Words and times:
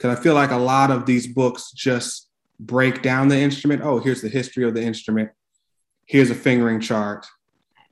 Because 0.00 0.18
I 0.18 0.22
feel 0.22 0.32
like 0.32 0.50
a 0.50 0.56
lot 0.56 0.90
of 0.90 1.04
these 1.04 1.26
books 1.26 1.72
just 1.72 2.30
break 2.58 3.02
down 3.02 3.28
the 3.28 3.38
instrument. 3.38 3.82
Oh, 3.84 3.98
here's 3.98 4.22
the 4.22 4.30
history 4.30 4.64
of 4.64 4.72
the 4.72 4.82
instrument. 4.82 5.30
Here's 6.06 6.30
a 6.30 6.34
fingering 6.34 6.80
chart. 6.80 7.26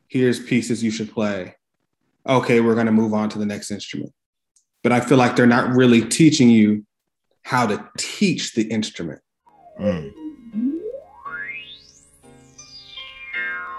Here's 0.06 0.40
pieces 0.40 0.82
you 0.82 0.90
should 0.90 1.12
play. 1.12 1.56
Okay, 2.26 2.60
we're 2.60 2.74
going 2.74 2.86
to 2.86 2.92
move 2.92 3.12
on 3.12 3.28
to 3.28 3.38
the 3.38 3.44
next 3.44 3.70
instrument. 3.70 4.14
But 4.82 4.92
I 4.92 5.00
feel 5.00 5.18
like 5.18 5.36
they're 5.36 5.46
not 5.46 5.74
really 5.74 6.00
teaching 6.00 6.48
you 6.48 6.86
how 7.42 7.66
to 7.66 7.86
teach 7.98 8.54
the 8.54 8.62
instrument. 8.62 9.20
Mm. 9.78 10.10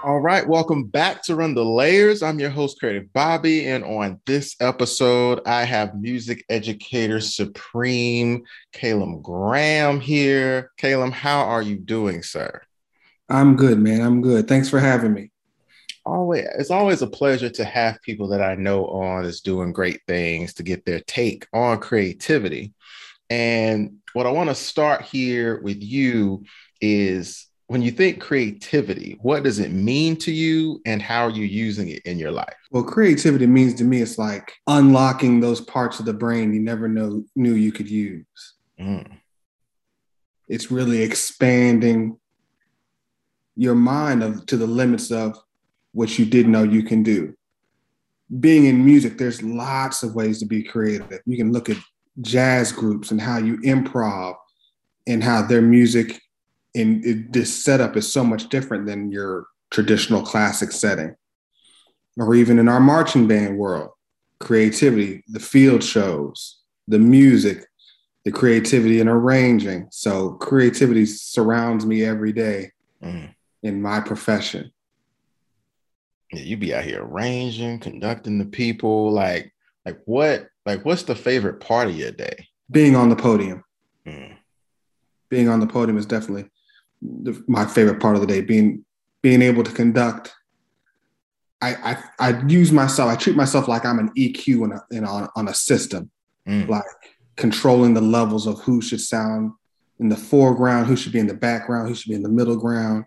All 0.02 0.18
right, 0.18 0.48
welcome 0.48 0.84
back 0.84 1.22
to 1.24 1.36
Run 1.36 1.54
the 1.54 1.62
Layers. 1.62 2.22
I'm 2.22 2.38
your 2.38 2.48
host, 2.48 2.80
Creative 2.80 3.12
Bobby, 3.12 3.66
and 3.66 3.84
on 3.84 4.18
this 4.24 4.56
episode, 4.58 5.42
I 5.44 5.64
have 5.64 6.00
music 6.00 6.42
educator 6.48 7.20
supreme 7.20 8.42
Calum 8.72 9.20
Graham 9.20 10.00
here. 10.00 10.72
Calum, 10.78 11.12
how 11.12 11.40
are 11.42 11.60
you 11.60 11.76
doing, 11.76 12.22
sir? 12.22 12.62
I'm 13.28 13.56
good, 13.56 13.78
man. 13.78 14.00
I'm 14.00 14.22
good. 14.22 14.48
Thanks 14.48 14.70
for 14.70 14.80
having 14.80 15.12
me. 15.12 15.32
Always, 16.06 16.46
it's 16.58 16.70
always 16.70 17.02
a 17.02 17.06
pleasure 17.06 17.50
to 17.50 17.64
have 17.66 18.00
people 18.00 18.28
that 18.28 18.40
I 18.40 18.54
know 18.54 18.86
on 18.86 19.26
is 19.26 19.42
doing 19.42 19.70
great 19.70 20.00
things 20.08 20.54
to 20.54 20.62
get 20.62 20.86
their 20.86 21.00
take 21.00 21.46
on 21.52 21.78
creativity. 21.78 22.72
And 23.28 23.98
what 24.14 24.26
I 24.26 24.30
want 24.30 24.48
to 24.48 24.54
start 24.54 25.02
here 25.02 25.60
with 25.60 25.82
you 25.82 26.44
is 26.80 27.49
when 27.70 27.82
you 27.82 27.92
think 27.92 28.20
creativity, 28.20 29.16
what 29.22 29.44
does 29.44 29.60
it 29.60 29.70
mean 29.70 30.16
to 30.16 30.32
you 30.32 30.82
and 30.86 31.00
how 31.00 31.26
are 31.26 31.30
you 31.30 31.44
using 31.44 31.88
it 31.88 32.02
in 32.04 32.18
your 32.18 32.32
life? 32.32 32.56
Well, 32.72 32.82
creativity 32.82 33.46
means 33.46 33.74
to 33.74 33.84
me 33.84 34.02
it's 34.02 34.18
like 34.18 34.52
unlocking 34.66 35.38
those 35.38 35.60
parts 35.60 36.00
of 36.00 36.04
the 36.04 36.12
brain 36.12 36.52
you 36.52 36.58
never 36.58 36.88
know 36.88 37.22
knew 37.36 37.52
you 37.52 37.70
could 37.70 37.88
use. 37.88 38.24
Mm. 38.80 39.08
It's 40.48 40.72
really 40.72 41.00
expanding 41.00 42.18
your 43.54 43.76
mind 43.76 44.24
of, 44.24 44.46
to 44.46 44.56
the 44.56 44.66
limits 44.66 45.12
of 45.12 45.38
what 45.92 46.18
you 46.18 46.24
didn't 46.24 46.50
know 46.50 46.64
you 46.64 46.82
can 46.82 47.04
do. 47.04 47.36
Being 48.40 48.64
in 48.64 48.84
music, 48.84 49.16
there's 49.16 49.44
lots 49.44 50.02
of 50.02 50.16
ways 50.16 50.40
to 50.40 50.44
be 50.44 50.64
creative. 50.64 51.20
You 51.24 51.36
can 51.36 51.52
look 51.52 51.70
at 51.70 51.76
jazz 52.20 52.72
groups 52.72 53.12
and 53.12 53.20
how 53.20 53.38
you 53.38 53.58
improv 53.58 54.34
and 55.06 55.22
how 55.22 55.42
their 55.42 55.62
music 55.62 56.20
in 56.74 57.02
it, 57.04 57.32
this 57.32 57.64
setup 57.64 57.96
is 57.96 58.10
so 58.10 58.24
much 58.24 58.48
different 58.48 58.86
than 58.86 59.10
your 59.10 59.46
traditional 59.70 60.22
classic 60.22 60.72
setting. 60.72 61.14
Or 62.16 62.34
even 62.34 62.58
in 62.58 62.68
our 62.68 62.80
marching 62.80 63.26
band 63.26 63.56
world 63.56 63.90
creativity 64.40 65.22
the 65.28 65.38
field 65.38 65.84
shows 65.84 66.60
the 66.88 66.98
music 66.98 67.66
the 68.24 68.30
creativity 68.30 69.00
in 69.00 69.08
arranging. 69.08 69.88
So 69.90 70.32
creativity 70.32 71.06
surrounds 71.06 71.86
me 71.86 72.04
every 72.04 72.32
day 72.32 72.70
mm. 73.02 73.34
in 73.62 73.80
my 73.80 74.00
profession. 74.00 74.70
Yeah, 76.30 76.40
you 76.40 76.56
be 76.56 76.74
out 76.74 76.84
here 76.84 77.02
arranging 77.02 77.78
conducting 77.78 78.38
the 78.38 78.44
people 78.44 79.10
like 79.10 79.52
like 79.86 80.00
what 80.04 80.48
like 80.66 80.84
what's 80.84 81.04
the 81.04 81.14
favorite 81.14 81.60
part 81.60 81.88
of 81.88 81.96
your 81.96 82.12
day? 82.12 82.46
Being 82.70 82.94
on 82.94 83.08
the 83.08 83.16
podium. 83.16 83.64
Mm. 84.06 84.36
being 85.28 85.48
on 85.48 85.60
the 85.60 85.66
podium 85.66 85.98
is 85.98 86.06
definitely 86.06 86.48
the, 87.02 87.42
my 87.46 87.64
favorite 87.64 88.00
part 88.00 88.14
of 88.14 88.20
the 88.20 88.26
day 88.26 88.40
being 88.40 88.84
being 89.22 89.42
able 89.42 89.62
to 89.62 89.72
conduct 89.72 90.34
I, 91.62 91.74
I 92.18 92.30
I 92.30 92.46
use 92.46 92.72
myself 92.72 93.10
I 93.10 93.16
treat 93.16 93.36
myself 93.36 93.68
like 93.68 93.84
I'm 93.84 93.98
an 93.98 94.10
EQ 94.16 94.64
in 94.64 94.72
a, 94.72 94.96
in 94.96 95.04
a, 95.04 95.28
on 95.36 95.48
a 95.48 95.54
system 95.54 96.10
mm. 96.46 96.68
like 96.68 96.84
controlling 97.36 97.94
the 97.94 98.00
levels 98.00 98.46
of 98.46 98.60
who 98.60 98.80
should 98.80 99.00
sound 99.00 99.52
in 99.98 100.08
the 100.08 100.16
foreground 100.16 100.86
who 100.86 100.96
should 100.96 101.12
be 101.12 101.18
in 101.18 101.26
the 101.26 101.34
background 101.34 101.88
who 101.88 101.94
should 101.94 102.10
be 102.10 102.16
in 102.16 102.22
the 102.22 102.28
middle 102.28 102.56
ground 102.56 103.04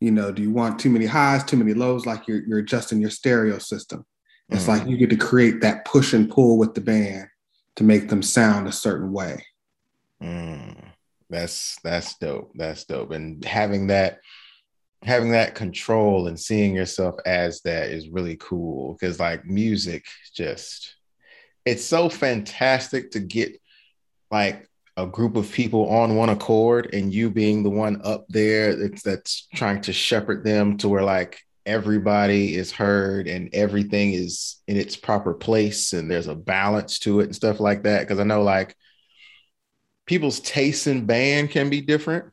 you 0.00 0.10
know 0.10 0.32
do 0.32 0.42
you 0.42 0.50
want 0.50 0.78
too 0.78 0.90
many 0.90 1.06
highs 1.06 1.44
too 1.44 1.56
many 1.56 1.74
lows 1.74 2.06
like 2.06 2.26
you're, 2.26 2.42
you're 2.46 2.58
adjusting 2.58 3.00
your 3.00 3.10
stereo 3.10 3.58
system 3.58 4.04
it's 4.48 4.64
mm. 4.64 4.68
like 4.68 4.86
you 4.86 4.96
get 4.96 5.10
to 5.10 5.16
create 5.16 5.60
that 5.60 5.84
push 5.84 6.12
and 6.12 6.30
pull 6.30 6.58
with 6.58 6.74
the 6.74 6.80
band 6.80 7.26
to 7.76 7.84
make 7.84 8.08
them 8.08 8.22
sound 8.22 8.66
a 8.66 8.72
certain 8.72 9.12
way 9.12 9.44
mm. 10.22 10.89
That's 11.30 11.78
that's 11.82 12.18
dope. 12.18 12.52
That's 12.54 12.84
dope. 12.84 13.12
And 13.12 13.44
having 13.44 13.86
that 13.86 14.20
having 15.02 15.30
that 15.32 15.54
control 15.54 16.26
and 16.26 16.38
seeing 16.38 16.74
yourself 16.74 17.14
as 17.24 17.62
that 17.62 17.90
is 17.90 18.10
really 18.10 18.36
cool 18.36 18.94
because 18.94 19.18
like 19.18 19.46
music 19.46 20.04
just 20.34 20.94
it's 21.64 21.84
so 21.84 22.08
fantastic 22.08 23.10
to 23.10 23.20
get 23.20 23.58
like 24.30 24.68
a 24.96 25.06
group 25.06 25.36
of 25.36 25.50
people 25.50 25.88
on 25.88 26.16
one 26.16 26.28
accord 26.28 26.92
and 26.92 27.14
you 27.14 27.30
being 27.30 27.62
the 27.62 27.70
one 27.70 28.00
up 28.04 28.26
there 28.28 28.76
that's, 28.76 29.02
that's 29.02 29.48
trying 29.54 29.80
to 29.80 29.92
shepherd 29.92 30.44
them 30.44 30.76
to 30.76 30.88
where 30.88 31.02
like 31.02 31.40
everybody 31.64 32.54
is 32.54 32.70
heard 32.70 33.26
and 33.26 33.48
everything 33.54 34.12
is 34.12 34.56
in 34.66 34.76
its 34.76 34.96
proper 34.96 35.32
place 35.32 35.94
and 35.94 36.10
there's 36.10 36.26
a 36.26 36.34
balance 36.34 36.98
to 36.98 37.20
it 37.20 37.24
and 37.24 37.36
stuff 37.36 37.58
like 37.60 37.84
that 37.84 38.00
because 38.00 38.20
i 38.20 38.24
know 38.24 38.42
like 38.42 38.76
people's 40.10 40.40
tastes 40.40 40.88
in 40.88 41.06
band 41.06 41.50
can 41.50 41.70
be 41.70 41.80
different. 41.80 42.24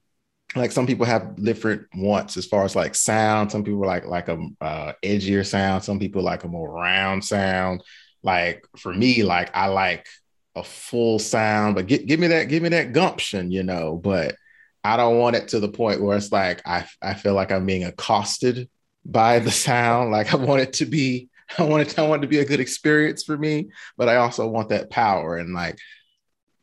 Like 0.55 0.71
some 0.71 0.87
people 0.87 1.05
have 1.05 1.35
different 1.35 1.83
wants 1.93 2.35
as 2.35 2.47
far 2.47 2.65
as 2.65 2.75
like 2.75 2.95
sound. 2.95 3.51
Some 3.51 3.63
people 3.63 3.85
like 3.85 4.07
like 4.07 4.29
a 4.29 4.47
uh, 4.59 4.93
edgier 5.03 5.45
sound. 5.45 5.83
Some 5.83 5.99
people 5.99 6.23
like 6.23 6.43
a 6.43 6.47
more 6.47 6.71
round 6.71 7.23
sound. 7.23 7.83
Like 8.23 8.65
for 8.77 8.91
me, 8.91 9.21
like 9.21 9.55
I 9.55 9.67
like 9.67 10.07
a 10.55 10.63
full 10.63 11.19
sound, 11.19 11.75
but 11.75 11.85
get, 11.85 12.07
give 12.07 12.19
me 12.19 12.25
that, 12.25 12.45
give 12.45 12.63
me 12.63 12.69
that 12.69 12.93
gumption, 12.93 13.51
you 13.51 13.61
know. 13.61 13.95
But 13.95 14.35
I 14.83 14.97
don't 14.97 15.19
want 15.19 15.35
it 15.35 15.49
to 15.49 15.59
the 15.59 15.69
point 15.69 16.01
where 16.01 16.17
it's 16.17 16.31
like 16.31 16.67
I 16.67 16.87
I 16.99 17.13
feel 17.13 17.35
like 17.35 17.51
I'm 17.51 17.67
being 17.67 17.83
accosted 17.83 18.69
by 19.05 19.37
the 19.37 19.51
sound. 19.51 20.09
Like 20.09 20.33
I 20.33 20.37
want 20.37 20.61
it 20.61 20.73
to 20.73 20.85
be, 20.87 21.29
I 21.59 21.61
want 21.61 21.83
it, 21.83 21.89
to, 21.89 22.01
I 22.01 22.07
want 22.07 22.23
it 22.23 22.25
to 22.25 22.29
be 22.29 22.39
a 22.39 22.45
good 22.45 22.59
experience 22.59 23.21
for 23.21 23.37
me, 23.37 23.69
but 23.97 24.09
I 24.09 24.15
also 24.15 24.47
want 24.47 24.69
that 24.69 24.89
power. 24.89 25.37
And 25.37 25.53
like 25.53 25.77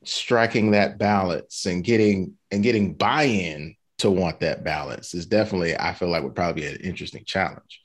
striking 0.04 0.70
that 0.72 0.98
balance 0.98 1.66
and 1.66 1.84
getting 1.84 2.34
and 2.50 2.62
getting 2.62 2.94
buy-in 2.94 3.76
to 3.98 4.10
want 4.10 4.41
that 4.41 4.65
balance 4.65 5.15
is 5.15 5.26
definitely 5.26 5.78
I 5.78 5.92
feel 5.92 6.09
like 6.09 6.22
would 6.22 6.34
probably 6.34 6.62
be 6.62 6.69
an 6.69 6.76
interesting 6.76 7.25
challenge. 7.25 7.82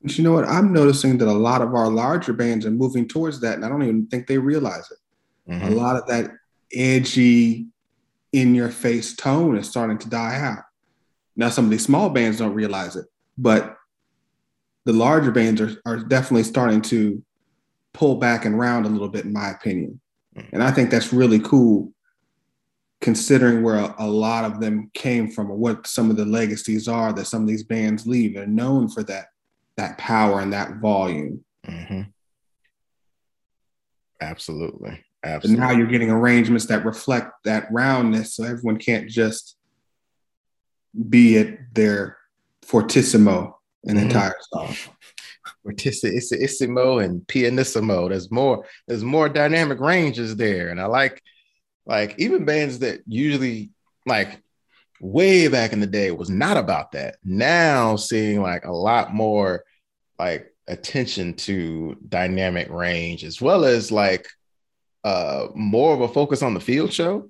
But 0.00 0.16
you 0.18 0.24
know 0.24 0.32
what? 0.32 0.48
I'm 0.48 0.72
noticing 0.72 1.18
that 1.18 1.28
a 1.28 1.32
lot 1.32 1.62
of 1.62 1.74
our 1.74 1.88
larger 1.88 2.32
bands 2.32 2.66
are 2.66 2.70
moving 2.70 3.06
towards 3.06 3.40
that, 3.40 3.54
and 3.54 3.64
I 3.64 3.68
don't 3.68 3.82
even 3.82 4.06
think 4.06 4.26
they 4.26 4.38
realize 4.38 4.90
it. 4.90 5.52
Mm-hmm. 5.52 5.68
A 5.68 5.70
lot 5.70 5.96
of 5.96 6.06
that 6.08 6.32
edgy, 6.74 7.66
in 8.32 8.54
your 8.54 8.70
face 8.70 9.14
tone 9.14 9.56
is 9.56 9.68
starting 9.68 9.98
to 9.98 10.08
die 10.08 10.36
out. 10.40 10.64
Now, 11.36 11.50
some 11.50 11.66
of 11.66 11.70
these 11.70 11.84
small 11.84 12.10
bands 12.10 12.38
don't 12.38 12.54
realize 12.54 12.96
it, 12.96 13.06
but 13.38 13.76
the 14.84 14.92
larger 14.92 15.30
bands 15.30 15.60
are, 15.60 15.76
are 15.86 15.98
definitely 15.98 16.42
starting 16.42 16.82
to 16.82 17.22
pull 17.92 18.16
back 18.16 18.44
and 18.44 18.58
round 18.58 18.86
a 18.86 18.88
little 18.88 19.08
bit, 19.08 19.24
in 19.24 19.32
my 19.32 19.50
opinion. 19.50 20.00
And 20.52 20.62
I 20.62 20.70
think 20.70 20.90
that's 20.90 21.12
really 21.12 21.40
cool 21.40 21.92
considering 23.00 23.62
where 23.62 23.76
a, 23.76 23.94
a, 23.98 24.06
lot 24.06 24.44
of 24.44 24.60
them 24.60 24.90
came 24.94 25.28
from 25.28 25.50
or 25.50 25.56
what 25.56 25.86
some 25.86 26.08
of 26.08 26.16
the 26.16 26.24
legacies 26.24 26.86
are 26.86 27.12
that 27.12 27.26
some 27.26 27.42
of 27.42 27.48
these 27.48 27.64
bands 27.64 28.06
leave. 28.06 28.34
They're 28.34 28.46
known 28.46 28.88
for 28.88 29.02
that 29.04 29.26
that 29.76 29.98
power 29.98 30.40
and 30.40 30.52
that 30.52 30.76
volume. 30.76 31.44
Mm-hmm. 31.66 32.02
Absolutely. 34.20 35.04
Absolutely. 35.24 35.62
And 35.62 35.70
now 35.70 35.76
you're 35.76 35.90
getting 35.90 36.10
arrangements 36.10 36.66
that 36.66 36.84
reflect 36.84 37.32
that 37.44 37.66
roundness 37.70 38.34
so 38.34 38.44
everyone 38.44 38.78
can't 38.78 39.08
just 39.08 39.56
be 41.08 41.38
at 41.38 41.74
their 41.74 42.18
fortissimo 42.62 43.58
an 43.84 43.96
mm-hmm. 43.96 44.06
entire 44.06 44.34
song. 44.52 44.74
Fortissimo 45.62 46.98
and 46.98 47.26
pianissimo. 47.28 48.08
There's 48.08 48.30
more. 48.30 48.64
There's 48.88 49.04
more 49.04 49.28
dynamic 49.28 49.80
ranges 49.80 50.36
there, 50.36 50.70
and 50.70 50.80
I 50.80 50.86
like 50.86 51.22
like 51.86 52.14
even 52.18 52.44
bands 52.44 52.80
that 52.80 53.00
usually 53.06 53.70
like 54.06 54.40
way 55.00 55.48
back 55.48 55.72
in 55.72 55.80
the 55.80 55.86
day 55.86 56.10
was 56.10 56.30
not 56.30 56.56
about 56.56 56.92
that. 56.92 57.16
Now 57.24 57.96
seeing 57.96 58.40
like 58.40 58.64
a 58.64 58.72
lot 58.72 59.12
more 59.12 59.64
like 60.18 60.54
attention 60.68 61.34
to 61.34 61.96
dynamic 62.08 62.68
range 62.70 63.24
as 63.24 63.40
well 63.40 63.64
as 63.64 63.90
like 63.90 64.28
uh 65.02 65.48
more 65.56 65.92
of 65.92 66.00
a 66.00 66.08
focus 66.08 66.42
on 66.42 66.54
the 66.54 66.60
field 66.60 66.92
show. 66.92 67.28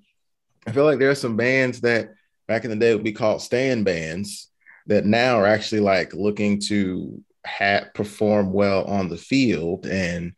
I 0.66 0.72
feel 0.72 0.84
like 0.84 0.98
there 0.98 1.10
are 1.10 1.14
some 1.14 1.36
bands 1.36 1.80
that 1.80 2.10
back 2.46 2.64
in 2.64 2.70
the 2.70 2.76
day 2.76 2.94
would 2.94 3.04
be 3.04 3.12
called 3.12 3.40
stand 3.40 3.84
bands 3.84 4.50
that 4.86 5.06
now 5.06 5.38
are 5.38 5.46
actually 5.46 5.80
like 5.80 6.12
looking 6.12 6.60
to 6.60 7.22
have 7.44 7.92
perform 7.94 8.52
well 8.52 8.84
on 8.84 9.08
the 9.08 9.16
field 9.16 9.86
and 9.86 10.32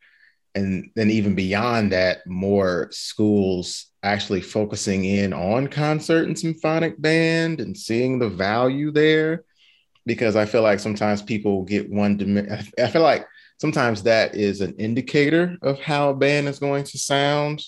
and 0.55 0.89
then 0.95 1.11
even 1.11 1.35
beyond 1.35 1.91
that 1.91 2.25
more 2.25 2.87
schools 2.91 3.87
actually 4.01 4.41
focusing 4.41 5.05
in 5.05 5.33
on 5.33 5.67
concert 5.67 6.27
and 6.27 6.37
symphonic 6.37 6.99
band 7.01 7.59
and 7.59 7.77
seeing 7.77 8.17
the 8.17 8.29
value 8.29 8.91
there 8.91 9.43
because 10.05 10.35
i 10.35 10.45
feel 10.45 10.61
like 10.61 10.79
sometimes 10.79 11.21
people 11.21 11.63
get 11.63 11.89
one 11.89 12.17
dimension, 12.17 12.71
i 12.79 12.87
feel 12.87 13.03
like 13.03 13.27
sometimes 13.59 14.03
that 14.03 14.35
is 14.35 14.61
an 14.61 14.73
indicator 14.77 15.57
of 15.61 15.79
how 15.79 16.09
a 16.09 16.15
band 16.15 16.47
is 16.47 16.59
going 16.59 16.83
to 16.83 16.97
sound 16.97 17.61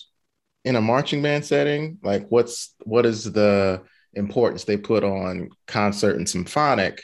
in 0.64 0.76
a 0.76 0.80
marching 0.80 1.22
band 1.22 1.44
setting? 1.44 1.98
Like 2.02 2.26
what's 2.28 2.74
what 2.84 3.06
is 3.06 3.32
the 3.32 3.82
importance 4.14 4.64
they 4.64 4.76
put 4.76 5.04
on 5.04 5.50
concert 5.66 6.16
and 6.16 6.28
symphonic 6.28 7.02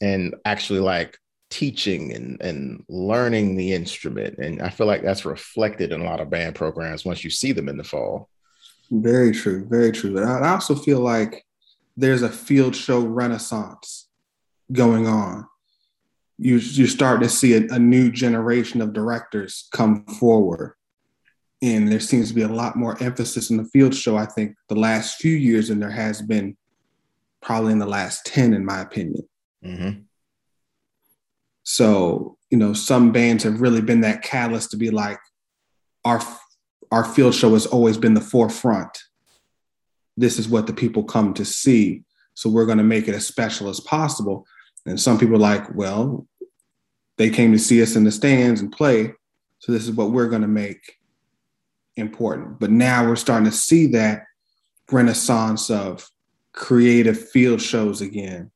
and 0.00 0.34
actually 0.44 0.80
like 0.80 1.18
teaching 1.50 2.12
and, 2.12 2.40
and 2.42 2.84
learning 2.88 3.56
the 3.56 3.72
instrument. 3.72 4.38
And 4.38 4.60
I 4.60 4.70
feel 4.70 4.86
like 4.86 5.02
that's 5.02 5.24
reflected 5.24 5.92
in 5.92 6.00
a 6.00 6.04
lot 6.04 6.20
of 6.20 6.30
band 6.30 6.56
programs 6.56 7.04
once 7.04 7.22
you 7.22 7.30
see 7.30 7.52
them 7.52 7.68
in 7.68 7.76
the 7.76 7.84
fall. 7.84 8.28
Very 8.90 9.32
true. 9.32 9.64
Very 9.68 9.92
true. 9.92 10.12
But 10.14 10.24
I 10.24 10.48
also 10.48 10.74
feel 10.74 11.00
like 11.00 11.44
there's 11.96 12.22
a 12.22 12.28
field 12.28 12.74
show 12.74 13.00
renaissance 13.00 14.08
going 14.72 15.06
on. 15.06 15.46
You, 16.38 16.56
you 16.56 16.88
start 16.88 17.22
to 17.22 17.28
see 17.28 17.54
a, 17.54 17.68
a 17.68 17.78
new 17.78 18.10
generation 18.10 18.80
of 18.80 18.92
directors 18.92 19.68
come 19.72 20.04
forward. 20.06 20.74
And 21.62 21.90
there 21.90 22.00
seems 22.00 22.28
to 22.28 22.34
be 22.34 22.42
a 22.42 22.48
lot 22.48 22.76
more 22.76 23.00
emphasis 23.00 23.50
in 23.50 23.56
the 23.56 23.64
field 23.64 23.94
show, 23.94 24.16
I 24.16 24.26
think, 24.26 24.56
the 24.68 24.74
last 24.74 25.16
few 25.20 25.36
years 25.36 25.68
than 25.68 25.78
there 25.78 25.90
has 25.90 26.20
been 26.20 26.56
probably 27.40 27.72
in 27.72 27.78
the 27.78 27.86
last 27.86 28.26
10, 28.26 28.54
in 28.54 28.64
my 28.64 28.80
opinion. 28.80 29.26
Mm-hmm. 29.64 30.00
So, 31.62 32.36
you 32.50 32.58
know, 32.58 32.72
some 32.72 33.12
bands 33.12 33.44
have 33.44 33.60
really 33.60 33.80
been 33.80 34.02
that 34.02 34.22
catalyst 34.22 34.70
to 34.72 34.76
be 34.76 34.90
like, 34.90 35.18
our 36.04 36.20
our 36.92 37.04
field 37.04 37.34
show 37.34 37.54
has 37.54 37.66
always 37.66 37.96
been 37.96 38.14
the 38.14 38.20
forefront. 38.20 38.96
This 40.16 40.38
is 40.38 40.48
what 40.48 40.66
the 40.66 40.72
people 40.72 41.02
come 41.02 41.34
to 41.34 41.44
see. 41.44 42.04
So 42.34 42.48
we're 42.50 42.66
going 42.66 42.78
to 42.78 42.84
make 42.84 43.08
it 43.08 43.14
as 43.14 43.26
special 43.26 43.68
as 43.68 43.80
possible. 43.80 44.46
And 44.86 45.00
some 45.00 45.18
people 45.18 45.34
are 45.34 45.38
like, 45.38 45.74
well, 45.74 46.28
they 47.16 47.30
came 47.30 47.52
to 47.52 47.58
see 47.58 47.82
us 47.82 47.96
in 47.96 48.04
the 48.04 48.12
stands 48.12 48.60
and 48.60 48.70
play. 48.70 49.12
So 49.58 49.72
this 49.72 49.84
is 49.84 49.92
what 49.92 50.10
we're 50.10 50.28
going 50.28 50.42
to 50.42 50.48
make 50.48 50.98
important. 51.96 52.60
But 52.60 52.70
now 52.70 53.08
we're 53.08 53.16
starting 53.16 53.50
to 53.50 53.56
see 53.56 53.86
that 53.88 54.24
renaissance 54.90 55.70
of 55.70 56.08
creative 56.52 57.28
field 57.30 57.60
shows 57.60 58.00
again. 58.00 58.50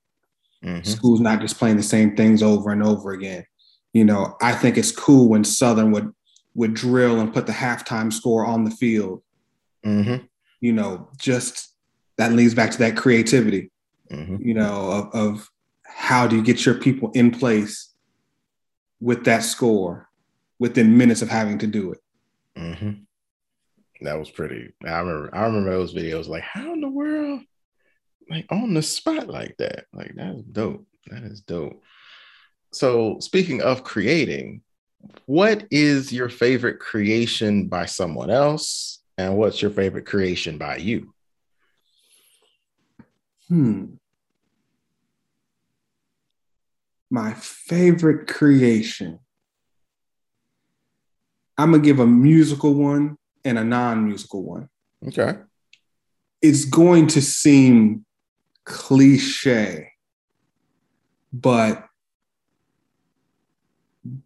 Mm-hmm. 0.64 0.82
School's 0.82 1.20
not 1.20 1.40
just 1.40 1.58
playing 1.58 1.76
the 1.76 1.82
same 1.82 2.16
things 2.16 2.42
over 2.42 2.70
and 2.70 2.82
over 2.82 3.12
again. 3.12 3.44
You 3.92 4.04
know, 4.04 4.36
I 4.42 4.52
think 4.52 4.76
it's 4.76 4.92
cool 4.92 5.28
when 5.28 5.44
Southern 5.44 5.92
would 5.92 6.12
would 6.54 6.74
drill 6.74 7.20
and 7.20 7.32
put 7.32 7.46
the 7.46 7.52
halftime 7.52 8.12
score 8.12 8.44
on 8.44 8.64
the 8.64 8.70
field. 8.70 9.22
Mm-hmm. 9.84 10.24
You 10.60 10.72
know, 10.72 11.08
just 11.16 11.74
that 12.16 12.32
leads 12.32 12.54
back 12.54 12.72
to 12.72 12.78
that 12.78 12.96
creativity. 12.96 13.70
Mm-hmm. 14.10 14.36
You 14.40 14.54
know, 14.54 14.90
of, 14.90 15.14
of 15.14 15.50
how 15.84 16.26
do 16.26 16.36
you 16.36 16.42
get 16.42 16.66
your 16.66 16.74
people 16.74 17.10
in 17.12 17.30
place 17.30 17.94
with 19.00 19.24
that 19.24 19.44
score 19.44 20.08
within 20.58 20.98
minutes 20.98 21.22
of 21.22 21.28
having 21.28 21.58
to 21.58 21.66
do 21.66 21.92
it. 21.92 21.98
Mm-hmm. 22.56 22.90
That 24.00 24.18
was 24.18 24.30
pretty. 24.30 24.72
I 24.84 24.98
remember. 24.98 25.34
I 25.34 25.44
remember 25.44 25.70
those 25.70 25.94
videos. 25.94 26.28
Like, 26.28 26.42
how 26.42 26.72
in 26.72 26.80
the 26.80 26.88
world 26.88 27.42
like 28.30 28.46
on 28.50 28.74
the 28.74 28.82
spot 28.82 29.28
like 29.28 29.56
that. 29.58 29.86
Like 29.92 30.12
that's 30.14 30.42
dope. 30.42 30.86
That 31.08 31.22
is 31.22 31.40
dope. 31.40 31.82
So 32.72 33.18
speaking 33.20 33.62
of 33.62 33.84
creating, 33.84 34.62
what 35.26 35.66
is 35.70 36.12
your 36.12 36.28
favorite 36.28 36.78
creation 36.78 37.68
by 37.68 37.86
someone 37.86 38.30
else? 38.30 39.00
And 39.16 39.36
what's 39.36 39.60
your 39.60 39.70
favorite 39.70 40.06
creation 40.06 40.58
by 40.58 40.76
you? 40.76 41.12
Hmm. 43.48 43.86
My 47.10 47.32
favorite 47.34 48.28
creation. 48.28 49.18
I'm 51.56 51.72
gonna 51.72 51.82
give 51.82 51.98
a 51.98 52.06
musical 52.06 52.74
one 52.74 53.16
and 53.44 53.58
a 53.58 53.64
non-musical 53.64 54.42
one. 54.42 54.68
Okay. 55.06 55.38
It's 56.42 56.64
going 56.64 57.08
to 57.08 57.22
seem 57.22 58.04
cliche, 58.68 59.92
but 61.32 61.86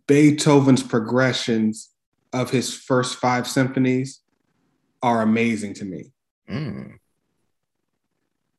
Beethoven's 0.07 0.83
progressions 0.83 1.91
of 2.33 2.51
his 2.51 2.75
first 2.75 3.17
five 3.19 3.47
symphonies 3.47 4.21
are 5.03 5.23
amazing 5.23 5.75
to 5.75 5.85
me. 5.85 6.13
Mm. 6.51 6.99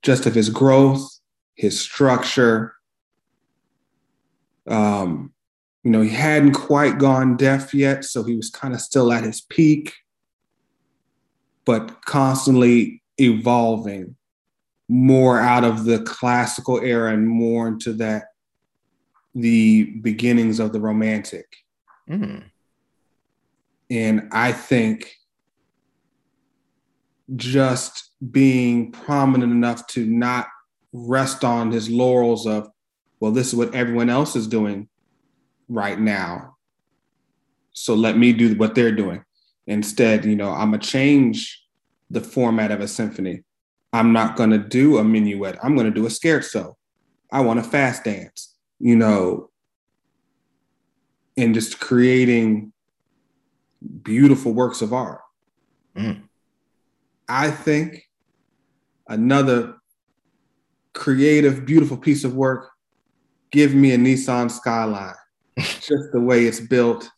Just 0.02 0.26
of 0.26 0.36
his 0.36 0.50
growth, 0.50 1.08
his 1.56 1.80
structure. 1.80 2.76
Um, 4.68 5.34
you 5.84 5.92
know, 5.92 6.02
he 6.02 6.10
hadn't 6.10 6.54
quite 6.54 6.98
gone 6.98 7.36
deaf 7.36 7.74
yet, 7.74 8.06
so 8.06 8.24
he 8.24 8.36
was 8.36 8.50
kind 8.50 8.74
of 8.74 8.80
still 8.80 9.12
at 9.12 9.24
his 9.24 9.42
peak, 9.42 9.94
but 11.66 12.04
constantly 12.06 13.02
evolving 13.20 14.16
more 14.90 15.40
out 15.40 15.64
of 15.64 15.86
the 15.86 16.00
classical 16.04 16.80
era 16.80 17.14
and 17.14 17.28
more 17.28 17.68
into 17.68 17.94
that 17.94 18.26
the 19.36 19.86
beginnings 20.02 20.60
of 20.60 20.74
the 20.74 20.80
romantic. 20.80 21.48
Mm. 22.10 22.44
And 23.90 24.30
I 24.32 24.52
think 24.52 25.14
just 27.36 28.12
being 28.32 28.92
prominent 28.92 29.52
enough 29.52 29.88
to 29.88 30.06
not 30.06 30.48
rest 30.92 31.44
on 31.44 31.72
his 31.72 31.90
laurels 31.90 32.46
of, 32.46 32.70
well, 33.20 33.32
this 33.32 33.48
is 33.48 33.56
what 33.56 33.74
everyone 33.74 34.10
else 34.10 34.36
is 34.36 34.48
doing 34.48 34.88
right 35.68 36.00
now. 36.00 36.56
So 37.74 37.96
let 37.96 38.18
me 38.18 38.34
do 38.34 38.56
what 38.56 38.76
they're 38.76 38.92
doing. 38.92 39.24
Instead, 39.66 40.26
you 40.26 40.36
know, 40.36 40.52
I'm 40.52 40.72
gonna 40.72 40.80
change 40.80 41.66
the 42.10 42.22
format 42.22 42.72
of 42.72 42.82
a 42.82 42.88
symphony. 42.88 43.44
I'm 43.94 44.12
not 44.12 44.36
going 44.36 44.50
to 44.50 44.57
do 44.57 44.98
a 44.98 45.04
minuet. 45.04 45.57
I'm 45.63 45.75
going 45.75 45.86
to 45.86 45.94
do 45.94 46.07
a 46.07 46.10
scherzo. 46.10 46.74
I 47.31 47.42
want 47.42 47.60
a 47.60 47.63
fast 47.63 48.04
dance, 48.04 48.56
you 48.80 48.95
know, 48.95 49.51
and 51.38 51.54
just 51.54 51.80
creating 51.80 52.74
beautiful 54.01 54.51
works 54.51 54.81
of 54.81 54.94
art. 54.94 55.22
Mm. 55.95 56.24
I 57.30 57.51
think 57.51 58.10
another 59.07 59.75
creative, 60.94 61.66
beautiful 61.66 61.98
piece 61.98 62.24
of 62.24 62.36
work, 62.36 62.72
give 63.51 63.75
me 63.75 63.94
a 63.94 63.98
Nissan 63.98 64.50
Skyline. 64.50 65.16
just 65.57 66.12
the 66.12 66.19
way 66.19 66.46
it's 66.46 66.60
built 66.60 67.10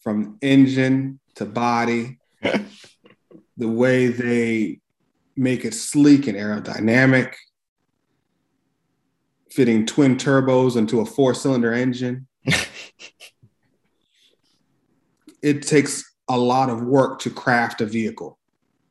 from 0.00 0.38
engine 0.40 1.20
to 1.34 1.44
body, 1.44 2.18
the 2.42 3.68
way 3.68 4.06
they 4.06 4.80
make 5.38 5.64
it 5.64 5.72
sleek 5.72 6.26
and 6.26 6.36
aerodynamic, 6.36 7.32
fitting 9.50 9.86
twin 9.86 10.16
turbos 10.16 10.76
into 10.76 11.00
a 11.00 11.06
four 11.06 11.34
cylinder 11.34 11.72
engine. 11.72 12.26
it 15.42 15.62
takes 15.62 16.04
a 16.28 16.36
lot 16.36 16.68
of 16.68 16.82
work 16.82 17.20
to 17.20 17.30
craft 17.30 17.80
a 17.80 17.86
vehicle 17.86 18.38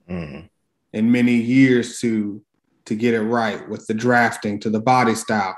mm. 0.09 0.49
and 0.93 1.11
many 1.11 1.35
years 1.35 1.99
to 1.99 2.41
to 2.85 2.95
get 2.95 3.13
it 3.13 3.21
right 3.21 3.67
with 3.69 3.85
the 3.87 3.93
drafting 3.93 4.59
to 4.59 4.69
the 4.69 4.79
body 4.79 5.13
style 5.13 5.55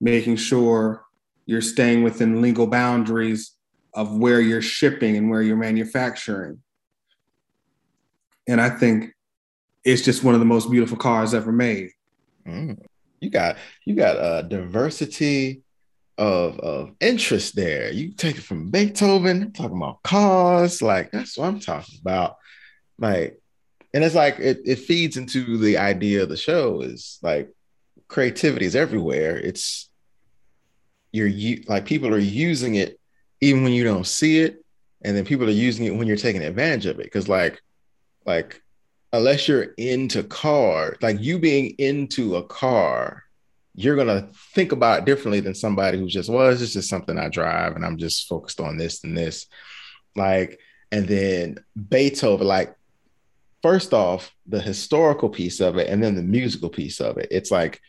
making 0.00 0.36
sure 0.36 1.02
you're 1.46 1.62
staying 1.62 2.02
within 2.02 2.42
legal 2.42 2.66
boundaries 2.66 3.52
of 3.94 4.18
where 4.18 4.40
you're 4.40 4.62
shipping 4.62 5.16
and 5.16 5.30
where 5.30 5.42
you're 5.42 5.56
manufacturing 5.56 6.60
and 8.46 8.60
i 8.60 8.68
think 8.68 9.12
it's 9.86 10.02
just 10.02 10.24
one 10.24 10.34
of 10.34 10.40
the 10.40 10.46
most 10.46 10.68
beautiful 10.68 10.98
cars 10.98 11.32
ever 11.32 11.52
made. 11.52 11.92
Mm. 12.44 12.84
You 13.20 13.30
got 13.30 13.56
you 13.84 13.94
got 13.94 14.16
a 14.16 14.46
diversity 14.46 15.62
of 16.18 16.58
of 16.58 16.90
interest 17.00 17.54
there. 17.54 17.92
You 17.92 18.12
take 18.12 18.36
it 18.36 18.42
from 18.42 18.70
Beethoven, 18.70 19.52
talking 19.52 19.76
about 19.76 20.02
cars, 20.02 20.82
like 20.82 21.12
that's 21.12 21.38
what 21.38 21.46
I'm 21.46 21.60
talking 21.60 21.98
about. 22.00 22.36
Like, 22.98 23.40
and 23.94 24.02
it's 24.02 24.14
like 24.14 24.40
it, 24.40 24.60
it 24.64 24.80
feeds 24.80 25.16
into 25.16 25.56
the 25.56 25.78
idea 25.78 26.24
of 26.24 26.30
the 26.30 26.36
show 26.36 26.80
is 26.80 27.18
like 27.22 27.48
creativity 28.08 28.66
is 28.66 28.76
everywhere. 28.76 29.38
It's 29.38 29.88
you're 31.12 31.28
you 31.28 31.62
like 31.68 31.86
people 31.86 32.12
are 32.12 32.18
using 32.18 32.74
it 32.74 32.98
even 33.40 33.62
when 33.62 33.72
you 33.72 33.84
don't 33.84 34.06
see 34.06 34.40
it, 34.40 34.64
and 35.04 35.16
then 35.16 35.24
people 35.24 35.46
are 35.46 35.52
using 35.52 35.86
it 35.86 35.94
when 35.94 36.08
you're 36.08 36.16
taking 36.16 36.42
advantage 36.42 36.86
of 36.86 36.98
it. 36.98 37.10
Cause 37.12 37.28
like 37.28 37.62
like 38.26 38.60
unless 39.16 39.48
you're 39.48 39.74
into 39.76 40.22
car, 40.22 40.96
like 41.00 41.20
you 41.20 41.38
being 41.38 41.74
into 41.78 42.36
a 42.36 42.42
car, 42.44 43.24
you're 43.74 43.96
gonna 43.96 44.28
think 44.54 44.72
about 44.72 45.00
it 45.00 45.04
differently 45.04 45.40
than 45.40 45.54
somebody 45.54 45.98
who's 45.98 46.12
just, 46.12 46.28
well, 46.28 46.48
it's 46.48 46.72
just 46.72 46.88
something 46.88 47.18
I 47.18 47.28
drive 47.28 47.76
and 47.76 47.84
I'm 47.84 47.98
just 47.98 48.28
focused 48.28 48.60
on 48.60 48.76
this 48.76 49.04
and 49.04 49.16
this. 49.16 49.46
Like, 50.14 50.58
and 50.90 51.06
then 51.06 51.58
Beethoven, 51.88 52.46
like, 52.46 52.74
first 53.62 53.92
off, 53.92 54.32
the 54.46 54.60
historical 54.60 55.28
piece 55.28 55.60
of 55.60 55.76
it 55.76 55.88
and 55.88 56.02
then 56.02 56.14
the 56.14 56.22
musical 56.22 56.70
piece 56.70 57.00
of 57.00 57.18
it. 57.18 57.28
It's 57.30 57.50
like 57.50 57.80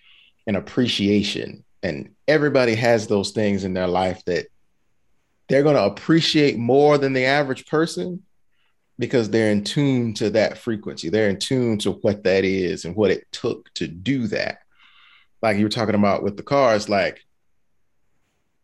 an 0.47 0.55
appreciation. 0.55 1.63
And 1.83 2.15
everybody 2.27 2.75
has 2.75 3.07
those 3.07 3.31
things 3.31 3.63
in 3.63 3.73
their 3.73 3.87
life 3.87 4.23
that 4.25 4.47
they're 5.47 5.63
to 5.63 5.85
appreciate 5.85 6.57
more 6.57 6.97
than 6.97 7.13
the 7.13 7.25
average 7.25 7.65
person 7.65 8.23
because 8.99 9.29
they're 9.29 9.51
in 9.51 9.63
tune 9.63 10.13
to 10.15 10.29
that 10.31 10.57
frequency. 10.57 11.09
They're 11.09 11.29
in 11.29 11.39
tune 11.39 11.77
to 11.79 11.91
what 11.91 12.23
that 12.23 12.43
is 12.43 12.85
and 12.85 12.95
what 12.95 13.11
it 13.11 13.25
took 13.31 13.71
to 13.75 13.87
do 13.87 14.27
that. 14.27 14.59
Like 15.41 15.57
you 15.57 15.63
were 15.63 15.69
talking 15.69 15.95
about 15.95 16.23
with 16.23 16.35
the 16.35 16.43
cars, 16.43 16.89
like 16.89 17.23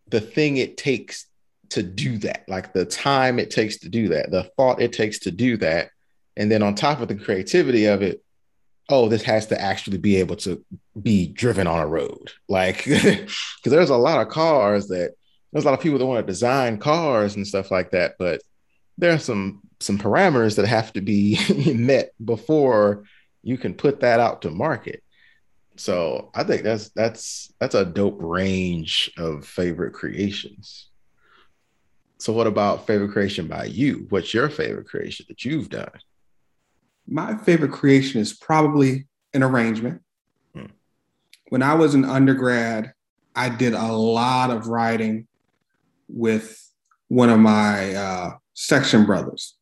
the 0.08 0.22
thing 0.22 0.58
it 0.58 0.78
takes 0.78 1.28
to 1.70 1.84
do 1.84 2.18
that, 2.20 2.46
like 2.48 2.74
the 2.74 2.86
time 2.86 3.40
it 3.40 3.52
takes 3.52 3.78
to 3.80 3.90
do 3.90 4.10
that, 4.10 4.32
the 4.32 4.44
thought 4.58 4.82
it 4.82 4.94
takes 4.94 5.20
to 5.20 5.32
do 5.32 5.58
that. 5.58 5.90
And 6.36 6.52
then 6.52 6.63
on 6.63 6.74
top 6.74 7.00
of 7.00 7.08
the 7.08 7.16
creativity 7.16 7.86
of 7.86 8.02
it, 8.02 8.24
oh, 8.90 9.08
this 9.08 9.24
has 9.24 9.48
to 9.48 9.62
actually 9.62 9.98
be 9.98 10.18
able 10.18 10.36
to 10.38 10.63
be 11.00 11.28
driven 11.28 11.68
on 11.68 11.80
a 11.80 11.88
road. 11.88 12.32
Like, 12.50 12.86
because 12.86 13.28
there's 13.63 13.92
a 13.92 13.96
lot 13.96 14.22
of 14.22 14.30
cars 14.32 14.88
that 14.88 15.13
there's 15.52 15.63
a 15.63 15.68
lot 15.68 15.78
of 15.78 15.84
people 15.84 16.00
that 16.00 16.06
want 16.06 16.25
to 16.25 16.32
design 16.32 16.80
cars 16.80 17.36
and 17.36 17.48
stuff 17.48 17.70
like 17.70 17.92
that, 17.92 18.16
but 18.18 18.42
there 18.98 19.14
are 19.14 19.20
some 19.20 19.62
some 19.80 19.98
parameters 19.98 20.56
that 20.56 20.68
have 20.68 20.94
to 20.94 21.02
be 21.02 21.38
met 21.76 22.12
before 22.24 23.04
you 23.42 23.58
can 23.58 23.74
put 23.74 24.00
that 24.00 24.20
out 24.20 24.42
to 24.44 24.50
market. 24.50 25.04
So 25.76 26.32
I 26.34 26.44
think 26.44 26.64
that's 26.64 26.90
that's 26.90 27.54
that's 27.60 27.76
a 27.76 27.86
dope 27.86 28.20
range 28.22 29.12
of 29.18 29.46
favorite 29.46 29.94
creations. 29.94 30.90
So 32.20 32.32
what 32.32 32.48
about 32.48 32.88
favorite 32.88 33.12
creation 33.12 33.48
by 33.48 33.66
you? 33.66 34.06
What's 34.10 34.34
your 34.34 34.50
favorite 34.50 34.88
creation 34.88 35.26
that 35.28 35.44
you've 35.44 35.70
done? 35.70 35.90
My 37.06 37.36
favorite 37.36 37.74
creation 37.74 38.22
is 38.22 38.32
probably 38.34 39.08
an 39.34 39.44
arrangement. 39.44 40.02
Hmm. 40.56 40.68
When 41.50 41.62
I 41.62 41.74
was 41.74 41.96
an 41.96 42.06
undergrad, 42.06 42.94
I 43.36 43.50
did 43.50 43.74
a 43.74 43.92
lot 43.92 44.52
of 44.52 44.68
writing 44.68 45.28
with 46.08 46.58
one 47.08 47.30
of 47.30 47.40
my 47.40 47.94
uh, 47.94 48.32
section 48.54 49.06
brothers 49.06 49.56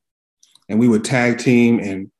and 0.69 0.79
we 0.79 0.87
would 0.87 1.03
tag 1.03 1.37
team 1.37 1.79
and 1.79 2.11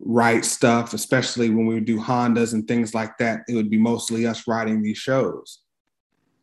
write 0.00 0.44
stuff, 0.44 0.94
especially 0.94 1.50
when 1.50 1.66
we 1.66 1.74
would 1.74 1.84
do 1.84 2.00
Hondas 2.00 2.54
and 2.54 2.66
things 2.66 2.94
like 2.94 3.18
that. 3.18 3.40
It 3.48 3.54
would 3.54 3.70
be 3.70 3.78
mostly 3.78 4.26
us 4.26 4.46
writing 4.48 4.82
these 4.82 4.98
shows. 4.98 5.60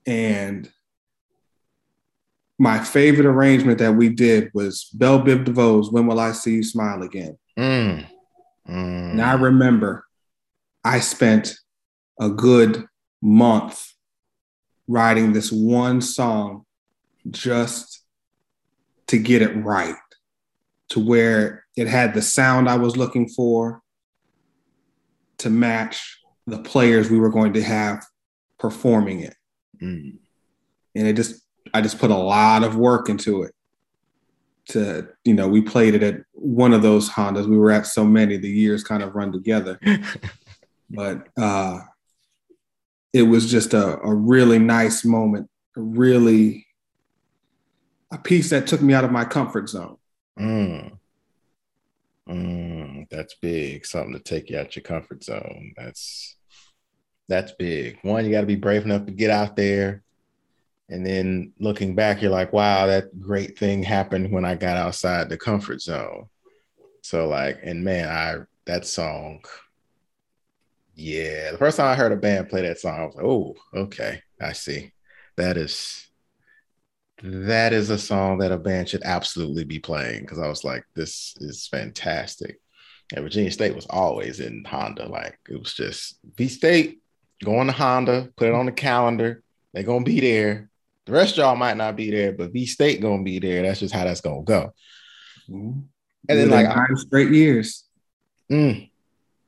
And 0.06 0.72
my 2.58 2.80
favorite 2.80 3.26
arrangement 3.26 3.80
that 3.80 3.94
we 3.96 4.10
did 4.10 4.52
was 4.54 4.90
Bell 4.94 5.20
Biv 5.20 5.46
DeVoe's 5.46 5.92
When 5.92 6.08
Will 6.08 6.20
I 6.20 6.34
See 6.34 6.56
You 6.56 6.64
Smile 6.64 7.02
Again? 7.04 7.38
Mm. 7.58 8.08
Mm. 8.70 9.12
And 9.12 9.22
I 9.22 9.34
remember 9.34 10.06
I 10.84 11.00
spent 11.00 11.56
a 12.20 12.30
good 12.30 12.86
month 13.22 13.94
writing 14.88 15.34
this 15.34 15.52
one 15.52 16.02
song 16.02 16.66
just 17.30 17.99
to 19.10 19.18
get 19.18 19.42
it 19.42 19.56
right 19.56 19.96
to 20.90 21.00
where 21.00 21.66
it 21.76 21.88
had 21.88 22.14
the 22.14 22.22
sound 22.22 22.70
I 22.70 22.78
was 22.78 22.96
looking 22.96 23.28
for 23.28 23.82
to 25.40 25.50
match 25.50 26.20
the 26.46 26.60
players 26.60 27.10
we 27.10 27.18
were 27.20 27.30
going 27.30 27.54
to 27.54 27.64
have 27.64 28.06
performing 28.60 29.22
it. 29.22 29.36
Mm. 29.82 30.18
And 30.96 31.08
it 31.08 31.14
just, 31.14 31.42
I 31.74 31.82
just 31.82 31.98
put 31.98 32.12
a 32.12 32.18
lot 32.18 32.64
of 32.64 32.76
work 32.76 33.10
into 33.10 33.44
it. 33.44 33.54
To, 34.70 35.08
you 35.24 35.34
know, 35.34 35.48
we 35.48 35.62
played 35.62 35.96
it 35.96 36.04
at 36.04 36.22
one 36.34 36.74
of 36.74 36.84
those 36.84 37.10
Hondas. 37.10 37.48
We 37.48 37.58
were 37.58 37.72
at 37.72 37.88
so 37.88 38.06
many, 38.06 38.38
the 38.38 38.50
years 38.50 38.84
kind 38.84 39.02
of 39.02 39.16
run 39.16 39.32
together. 39.32 39.80
but 40.92 41.28
uh, 41.36 41.80
it 43.12 43.24
was 43.24 43.50
just 43.50 43.74
a, 43.74 44.00
a 44.02 44.14
really 44.14 44.60
nice 44.60 45.04
moment, 45.04 45.50
a 45.76 45.82
really, 45.82 46.68
a 48.12 48.18
piece 48.18 48.50
that 48.50 48.68
took 48.68 48.82
me 48.82 48.94
out 48.94 49.04
of 49.04 49.12
my 49.12 49.26
comfort 49.26 49.70
zone. 49.70 49.98
Mm. 50.40 50.98
Mm, 52.28 53.10
that's 53.10 53.36
big. 53.36 53.86
Something 53.86 54.14
to 54.14 54.20
take 54.20 54.50
you 54.50 54.58
out 54.58 54.76
your 54.76 54.84
comfort 54.84 55.24
zone. 55.24 55.74
That's 55.76 56.36
that's 57.28 57.52
big. 57.54 58.00
One, 58.02 58.26
you 58.26 58.32
got 58.32 58.42
to 58.42 58.48
be 58.48 58.56
brave 58.56 58.86
enough 58.86 59.06
to 59.06 59.12
get 59.12 59.30
out 59.30 59.56
there. 59.56 60.04
And 60.90 61.06
then 61.06 61.54
looking 61.60 61.94
back, 61.94 62.22
you're 62.22 62.32
like, 62.32 62.52
wow, 62.52 62.88
that 62.88 63.20
great 63.20 63.58
thing 63.58 63.84
happened 63.84 64.32
when 64.32 64.44
I 64.44 64.56
got 64.56 64.78
outside 64.78 65.30
the 65.30 65.38
comfort 65.38 65.82
zone. 65.82 66.28
So 67.02 67.28
like, 67.28 67.60
and 67.64 67.84
man, 67.84 68.10
I 68.10 68.44
that 68.66 68.86
song, 68.86 69.44
yeah. 70.96 71.52
The 71.52 71.58
first 71.58 71.78
time 71.78 71.88
I 71.88 71.96
heard 71.96 72.12
a 72.12 72.16
band 72.16 72.50
play 72.50 72.64
that 72.64 72.80
song, 72.80 73.00
I 73.00 73.06
was 73.06 73.16
like, 73.16 73.26
oh, 73.26 73.56
okay, 73.74 74.22
I 74.42 74.54
see. 74.54 74.92
That 75.38 75.58
is 75.58 76.09
that 77.24 77.74
is 77.74 77.90
a 77.90 77.98
song 77.98 78.40
that 78.40 78.52
a 78.52 78.58
band 78.58 78.90
should 78.90 79.04
absolutely 79.04 79.64
be 79.64 79.80
playing 79.80 80.22
because 80.22 80.40
I 80.40 80.48
was 80.48 80.64
like, 80.64 80.84
this 80.96 81.36
is 81.40 81.68
fantastic. 81.68 82.60
And 83.14 83.24
Virginia 83.24 83.52
State 83.52 83.76
was 83.76 83.88
always 83.90 84.40
in 84.40 84.64
Honda. 84.66 85.08
Like 85.08 85.38
it 85.50 85.60
was 85.60 85.74
just 85.74 86.20
V 86.36 86.48
State 86.48 87.02
going 87.44 87.68
to 87.68 87.74
Honda, 87.74 88.30
put 88.36 88.48
it 88.48 88.54
on 88.54 88.66
the 88.66 88.72
calendar. 88.72 89.44
They're 89.74 89.84
gonna 89.84 90.06
be 90.06 90.20
there. 90.20 90.70
The 91.06 91.12
rest 91.12 91.34
of 91.34 91.38
y'all 91.40 91.56
might 91.56 91.78
not 91.78 91.96
be 91.96 92.12
there, 92.12 92.32
but 92.32 92.54
V 92.54 92.66
State 92.66 93.02
gonna 93.02 93.24
be 93.24 93.40
there. 93.40 93.64
That's 93.64 93.80
just 93.80 93.94
how 93.94 94.04
that's 94.04 94.22
gonna 94.22 94.44
go. 94.44 94.74
Mm-hmm. 95.50 95.80
And 96.30 96.40
then 96.40 96.50
like 96.50 96.68
nine 96.68 96.96
straight 96.98 97.32
years. 97.32 97.86
Mm, 98.52 98.90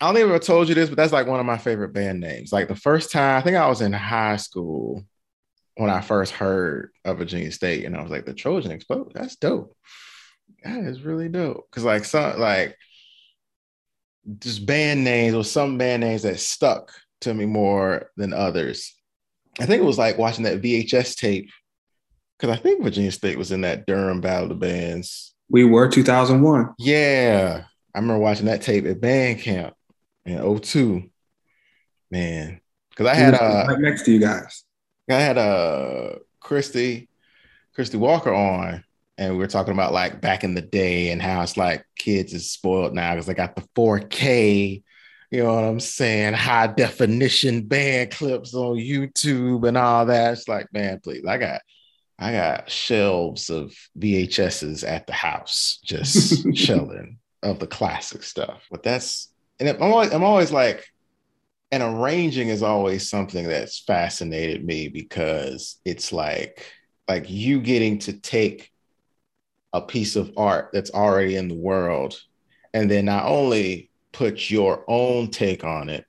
I 0.00 0.12
don't 0.12 0.32
I 0.32 0.38
told 0.38 0.68
you 0.68 0.74
this, 0.74 0.88
but 0.88 0.96
that's 0.96 1.12
like 1.12 1.26
one 1.26 1.40
of 1.40 1.46
my 1.46 1.58
favorite 1.58 1.92
band 1.92 2.20
names. 2.20 2.52
Like 2.52 2.68
the 2.68 2.76
first 2.76 3.10
time, 3.10 3.36
I 3.36 3.40
think 3.40 3.56
I 3.56 3.68
was 3.68 3.80
in 3.80 3.92
high 3.92 4.36
school 4.36 5.04
when 5.76 5.90
I 5.90 6.00
first 6.00 6.32
heard 6.32 6.90
of 7.04 7.18
Virginia 7.18 7.50
State, 7.50 7.84
and 7.84 7.96
I 7.96 8.02
was 8.02 8.10
like, 8.10 8.24
the 8.24 8.34
Trojan 8.34 8.70
Explosion. 8.70 9.12
That's 9.14 9.36
dope. 9.36 9.76
That 10.62 10.78
is 10.84 11.02
really 11.02 11.28
dope. 11.28 11.68
Cause 11.70 11.84
like 11.84 12.04
some 12.04 12.38
like 12.38 12.76
just 14.38 14.66
band 14.66 15.04
names 15.04 15.34
or 15.34 15.44
some 15.44 15.78
band 15.78 16.02
names 16.02 16.22
that 16.22 16.38
stuck 16.38 16.92
to 17.22 17.34
me 17.34 17.46
more 17.46 18.10
than 18.16 18.32
others. 18.32 18.94
I 19.58 19.66
think 19.66 19.82
it 19.82 19.86
was 19.86 19.98
like 19.98 20.18
watching 20.18 20.44
that 20.44 20.62
VHS 20.62 21.16
tape 21.16 21.50
because 22.38 22.56
I 22.56 22.60
think 22.60 22.82
Virginia 22.82 23.10
State 23.10 23.38
was 23.38 23.50
in 23.50 23.62
that 23.62 23.86
Durham 23.86 24.20
Battle 24.20 24.44
of 24.44 24.48
the 24.50 24.54
Bands. 24.54 25.34
We 25.50 25.64
were 25.64 25.88
2001. 25.88 26.74
Yeah. 26.78 27.64
I 27.94 27.98
remember 27.98 28.22
watching 28.22 28.46
that 28.46 28.62
tape 28.62 28.86
at 28.86 29.00
band 29.00 29.40
camp 29.40 29.74
in 30.24 30.60
02. 30.60 31.10
Man. 32.10 32.60
Because 32.90 33.06
I 33.06 33.14
had 33.14 33.34
uh 33.34 33.64
right 33.68 33.80
next 33.80 34.04
to 34.04 34.12
you 34.12 34.20
guys. 34.20 34.64
I 35.10 35.14
had 35.14 35.38
uh 35.38 36.16
Christy, 36.40 37.08
Christy 37.74 37.96
Walker 37.96 38.32
on, 38.32 38.84
and 39.16 39.32
we 39.32 39.38
were 39.38 39.46
talking 39.46 39.72
about 39.72 39.92
like 39.92 40.20
back 40.20 40.44
in 40.44 40.54
the 40.54 40.62
day 40.62 41.10
and 41.10 41.20
how 41.20 41.42
it's 41.42 41.56
like 41.56 41.84
kids 41.96 42.32
is 42.34 42.50
spoiled 42.50 42.94
now 42.94 43.12
because 43.12 43.26
they 43.26 43.34
got 43.34 43.56
the 43.56 43.66
4K 43.74 44.82
you 45.30 45.42
know 45.42 45.54
what 45.54 45.64
I'm 45.64 45.80
saying, 45.80 46.34
high 46.34 46.68
definition 46.68 47.62
band 47.62 48.12
clips 48.12 48.54
on 48.54 48.76
YouTube 48.76 49.68
and 49.68 49.76
all 49.76 50.06
that. 50.06 50.32
It's 50.32 50.48
like, 50.48 50.72
man, 50.72 51.00
please, 51.00 51.24
I 51.26 51.36
got 51.36 51.60
I 52.18 52.32
got 52.32 52.70
shelves 52.70 53.50
of 53.50 53.74
VHSs 53.98 54.88
at 54.88 55.06
the 55.06 55.12
house, 55.12 55.78
just 55.84 56.50
chilling 56.54 57.18
of 57.42 57.58
the 57.58 57.66
classic 57.66 58.22
stuff. 58.22 58.66
But 58.70 58.82
that's 58.82 59.32
and 59.60 59.68
I'm 59.68 59.82
always 59.82 60.12
I'm 60.12 60.24
always 60.24 60.50
like, 60.50 60.86
and 61.70 61.82
arranging 61.82 62.48
is 62.48 62.62
always 62.62 63.08
something 63.08 63.46
that's 63.46 63.80
fascinated 63.80 64.64
me 64.64 64.88
because 64.88 65.78
it's 65.84 66.12
like 66.12 66.64
like 67.06 67.28
you 67.28 67.60
getting 67.60 67.98
to 67.98 68.14
take 68.14 68.70
a 69.74 69.82
piece 69.82 70.16
of 70.16 70.32
art 70.38 70.70
that's 70.72 70.90
already 70.90 71.36
in 71.36 71.48
the 71.48 71.54
world 71.54 72.18
and 72.72 72.90
then 72.90 73.04
not 73.04 73.26
only 73.26 73.87
put 74.12 74.50
your 74.50 74.84
own 74.88 75.30
take 75.30 75.64
on 75.64 75.88
it, 75.88 76.04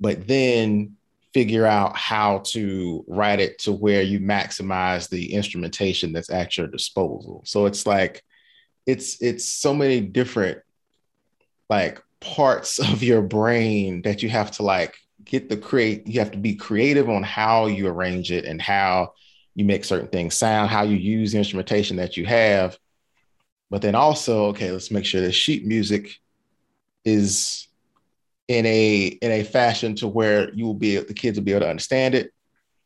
but 0.00 0.26
then 0.26 0.96
figure 1.32 1.66
out 1.66 1.96
how 1.96 2.38
to 2.38 3.04
write 3.06 3.40
it 3.40 3.58
to 3.60 3.72
where 3.72 4.02
you 4.02 4.18
maximize 4.18 5.08
the 5.08 5.32
instrumentation 5.32 6.12
that's 6.12 6.30
at 6.30 6.56
your 6.56 6.66
disposal. 6.66 7.42
So 7.44 7.66
it's 7.66 7.86
like 7.86 8.22
it's 8.86 9.20
it's 9.22 9.44
so 9.44 9.72
many 9.72 10.00
different 10.00 10.58
like 11.68 12.02
parts 12.20 12.78
of 12.92 13.02
your 13.02 13.22
brain 13.22 14.02
that 14.02 14.22
you 14.22 14.28
have 14.28 14.50
to 14.52 14.62
like 14.62 14.96
get 15.24 15.48
the 15.48 15.56
create 15.56 16.06
you 16.06 16.18
have 16.18 16.32
to 16.32 16.38
be 16.38 16.54
creative 16.54 17.08
on 17.08 17.22
how 17.22 17.66
you 17.66 17.86
arrange 17.86 18.32
it 18.32 18.44
and 18.44 18.60
how 18.60 19.12
you 19.54 19.64
make 19.64 19.84
certain 19.84 20.08
things 20.08 20.34
sound 20.34 20.70
how 20.70 20.82
you 20.82 20.96
use 20.96 21.32
the 21.32 21.38
instrumentation 21.38 21.96
that 21.96 22.16
you 22.16 22.24
have 22.24 22.78
but 23.68 23.82
then 23.82 23.94
also 23.94 24.46
okay 24.46 24.70
let's 24.70 24.90
make 24.90 25.04
sure 25.04 25.20
the 25.20 25.30
sheet 25.30 25.66
music 25.66 26.16
is 27.04 27.68
in 28.48 28.66
a 28.66 29.06
in 29.06 29.30
a 29.30 29.44
fashion 29.44 29.94
to 29.96 30.08
where 30.08 30.52
you 30.54 30.66
will 30.66 30.74
be 30.74 30.96
the 30.96 31.14
kids 31.14 31.38
will 31.38 31.44
be 31.44 31.52
able 31.52 31.60
to 31.60 31.70
understand 31.70 32.14
it 32.14 32.32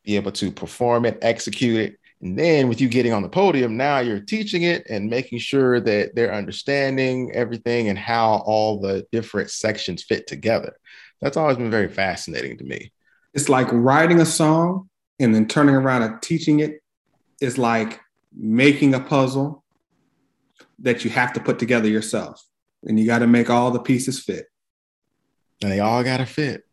be 0.04 0.16
able 0.16 0.32
to 0.32 0.50
perform 0.50 1.06
it 1.06 1.18
execute 1.22 1.80
it 1.80 1.98
and 2.24 2.38
then 2.38 2.68
with 2.68 2.80
you 2.80 2.88
getting 2.88 3.12
on 3.12 3.22
the 3.22 3.28
podium, 3.28 3.76
now 3.76 3.98
you're 3.98 4.18
teaching 4.18 4.62
it 4.62 4.86
and 4.88 5.10
making 5.10 5.40
sure 5.40 5.78
that 5.80 6.14
they're 6.14 6.32
understanding 6.32 7.30
everything 7.34 7.88
and 7.88 7.98
how 7.98 8.42
all 8.46 8.80
the 8.80 9.06
different 9.12 9.50
sections 9.50 10.02
fit 10.02 10.26
together. 10.26 10.74
That's 11.20 11.36
always 11.36 11.58
been 11.58 11.70
very 11.70 11.88
fascinating 11.88 12.56
to 12.58 12.64
me. 12.64 12.92
It's 13.34 13.50
like 13.50 13.68
writing 13.70 14.20
a 14.20 14.26
song 14.26 14.88
and 15.20 15.34
then 15.34 15.46
turning 15.46 15.74
around 15.74 16.02
and 16.02 16.22
teaching 16.22 16.60
it 16.60 16.80
is 17.42 17.58
like 17.58 18.00
making 18.34 18.94
a 18.94 19.00
puzzle 19.00 19.62
that 20.78 21.04
you 21.04 21.10
have 21.10 21.34
to 21.34 21.40
put 21.40 21.58
together 21.58 21.88
yourself. 21.88 22.42
And 22.84 22.98
you 22.98 23.06
got 23.06 23.20
to 23.20 23.26
make 23.26 23.50
all 23.50 23.70
the 23.70 23.80
pieces 23.80 24.20
fit. 24.20 24.46
And 25.62 25.72
they 25.72 25.80
all 25.80 26.02
got 26.04 26.18
to 26.18 26.26
fit. 26.26 26.64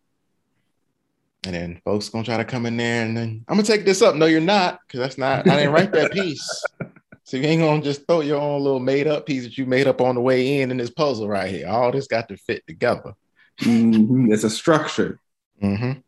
And 1.44 1.56
then 1.56 1.82
folks 1.84 2.10
gonna 2.10 2.24
try 2.24 2.38
to 2.38 2.46
come 2.46 2.68
in 2.68 2.78
there 2.78 3.04
and 3.04 3.18
then 3.18 3.44
I'm 3.48 3.56
gonna 3.56 3.66
take 3.66 3.84
this 3.84 4.04
up. 4.04 4.16
No, 4.16 4.28
you're 4.28 4.40
not, 4.40 4.80
because 4.86 5.00
that's 5.00 5.18
not 5.18 5.48
I 5.48 5.58
didn't 5.58 5.74
write 5.74 5.92
that 5.94 6.12
piece. 6.12 6.64
So 7.24 7.38
you 7.38 7.44
ain't 7.44 7.62
gonna 7.62 7.82
just 7.82 8.06
throw 8.08 8.20
your 8.20 8.42
own 8.42 8.62
little 8.62 8.82
made 8.82 9.08
up 9.08 9.26
piece 9.26 9.44
that 9.44 9.58
you 9.58 9.66
made 9.66 9.88
up 9.88 10.02
on 10.02 10.16
the 10.16 10.22
way 10.22 10.60
in 10.60 10.70
in 10.70 10.76
this 10.76 10.90
puzzle 10.90 11.30
right 11.30 11.50
here. 11.50 11.66
All 11.66 11.90
this 11.90 12.08
got 12.08 12.28
to 12.28 12.36
fit 12.36 12.68
together. 12.68 13.14
Mm-hmm. 13.62 14.34
It's 14.34 14.44
a 14.44 14.50
structure. 14.50 15.18
Mm-hmm. 15.64 16.00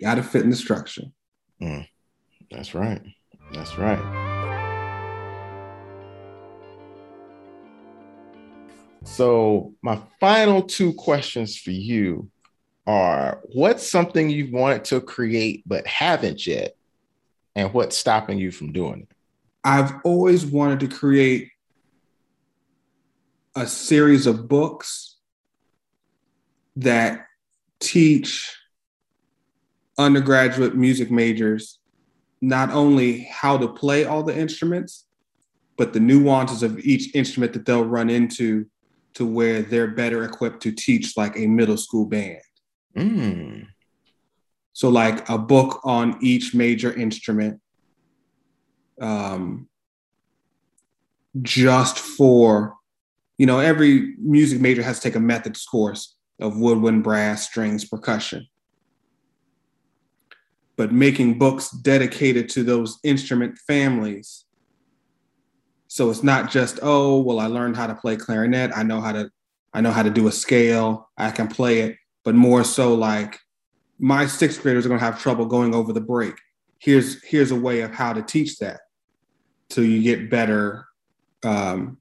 Got 0.00 0.16
to 0.16 0.24
fit 0.24 0.42
in 0.42 0.50
the 0.50 0.56
structure. 0.56 1.04
Mm. 1.60 1.86
That's 2.50 2.74
right. 2.74 3.00
That's 3.52 3.78
right. 3.78 4.31
So 9.04 9.74
my 9.82 10.00
final 10.20 10.62
two 10.62 10.92
questions 10.94 11.56
for 11.56 11.70
you 11.70 12.30
are 12.86 13.40
what's 13.52 13.88
something 13.88 14.30
you've 14.30 14.52
wanted 14.52 14.84
to 14.86 15.00
create 15.00 15.62
but 15.66 15.86
haven't 15.86 16.46
yet, 16.46 16.76
and 17.54 17.72
what's 17.72 17.96
stopping 17.96 18.38
you 18.38 18.50
from 18.50 18.72
doing 18.72 19.02
it? 19.02 19.16
I've 19.64 19.92
always 20.04 20.44
wanted 20.44 20.80
to 20.80 20.88
create 20.88 21.50
a 23.54 23.66
series 23.66 24.26
of 24.26 24.48
books 24.48 25.16
that 26.76 27.26
teach 27.80 28.56
undergraduate 29.98 30.74
music 30.74 31.10
majors 31.10 31.78
not 32.40 32.70
only 32.70 33.24
how 33.24 33.58
to 33.58 33.68
play 33.68 34.04
all 34.04 34.22
the 34.22 34.36
instruments, 34.36 35.06
but 35.76 35.92
the 35.92 36.00
nuances 36.00 36.62
of 36.62 36.78
each 36.80 37.14
instrument 37.14 37.52
that 37.52 37.66
they'll 37.66 37.84
run 37.84 38.10
into 38.10 38.66
to 39.14 39.26
where 39.26 39.62
they're 39.62 39.88
better 39.88 40.24
equipped 40.24 40.62
to 40.62 40.72
teach 40.72 41.16
like 41.16 41.36
a 41.36 41.46
middle 41.46 41.76
school 41.76 42.06
band. 42.06 42.40
Mm. 42.96 43.66
So, 44.72 44.88
like 44.88 45.28
a 45.28 45.38
book 45.38 45.80
on 45.84 46.18
each 46.22 46.54
major 46.54 46.92
instrument, 46.92 47.60
um, 49.00 49.68
just 51.40 51.98
for, 51.98 52.76
you 53.38 53.46
know, 53.46 53.58
every 53.58 54.14
music 54.18 54.60
major 54.60 54.82
has 54.82 54.98
to 54.98 55.02
take 55.02 55.16
a 55.16 55.20
methods 55.20 55.64
course 55.64 56.16
of 56.40 56.58
woodwind, 56.58 57.04
brass, 57.04 57.46
strings, 57.46 57.84
percussion. 57.84 58.46
But 60.76 60.92
making 60.92 61.38
books 61.38 61.70
dedicated 61.70 62.48
to 62.50 62.64
those 62.64 62.98
instrument 63.04 63.58
families. 63.66 64.44
So 65.92 66.10
it's 66.10 66.22
not 66.22 66.50
just, 66.50 66.78
oh, 66.82 67.20
well, 67.20 67.38
I 67.38 67.46
learned 67.46 67.76
how 67.76 67.86
to 67.86 67.94
play 67.94 68.16
clarinet. 68.16 68.70
I 68.74 68.82
know 68.82 69.00
how 69.00 69.12
to, 69.12 69.30
I 69.74 69.80
know 69.80 69.90
how 69.90 70.02
to 70.02 70.10
do 70.10 70.26
a 70.26 70.32
scale. 70.32 71.10
I 71.18 71.30
can 71.30 71.48
play 71.48 71.80
it 71.80 71.96
but 72.24 72.34
more 72.34 72.64
so 72.64 72.94
like 72.94 73.38
my 73.98 74.26
sixth 74.26 74.62
graders 74.62 74.84
are 74.84 74.88
going 74.88 75.00
to 75.00 75.04
have 75.04 75.20
trouble 75.20 75.46
going 75.46 75.74
over 75.74 75.92
the 75.92 76.00
break. 76.00 76.34
Here's 76.78 77.22
here's 77.22 77.50
a 77.50 77.56
way 77.56 77.80
of 77.82 77.92
how 77.92 78.12
to 78.12 78.22
teach 78.22 78.58
that, 78.58 78.80
so 79.70 79.80
you 79.80 80.02
get 80.02 80.30
better, 80.30 80.86
um, 81.44 81.98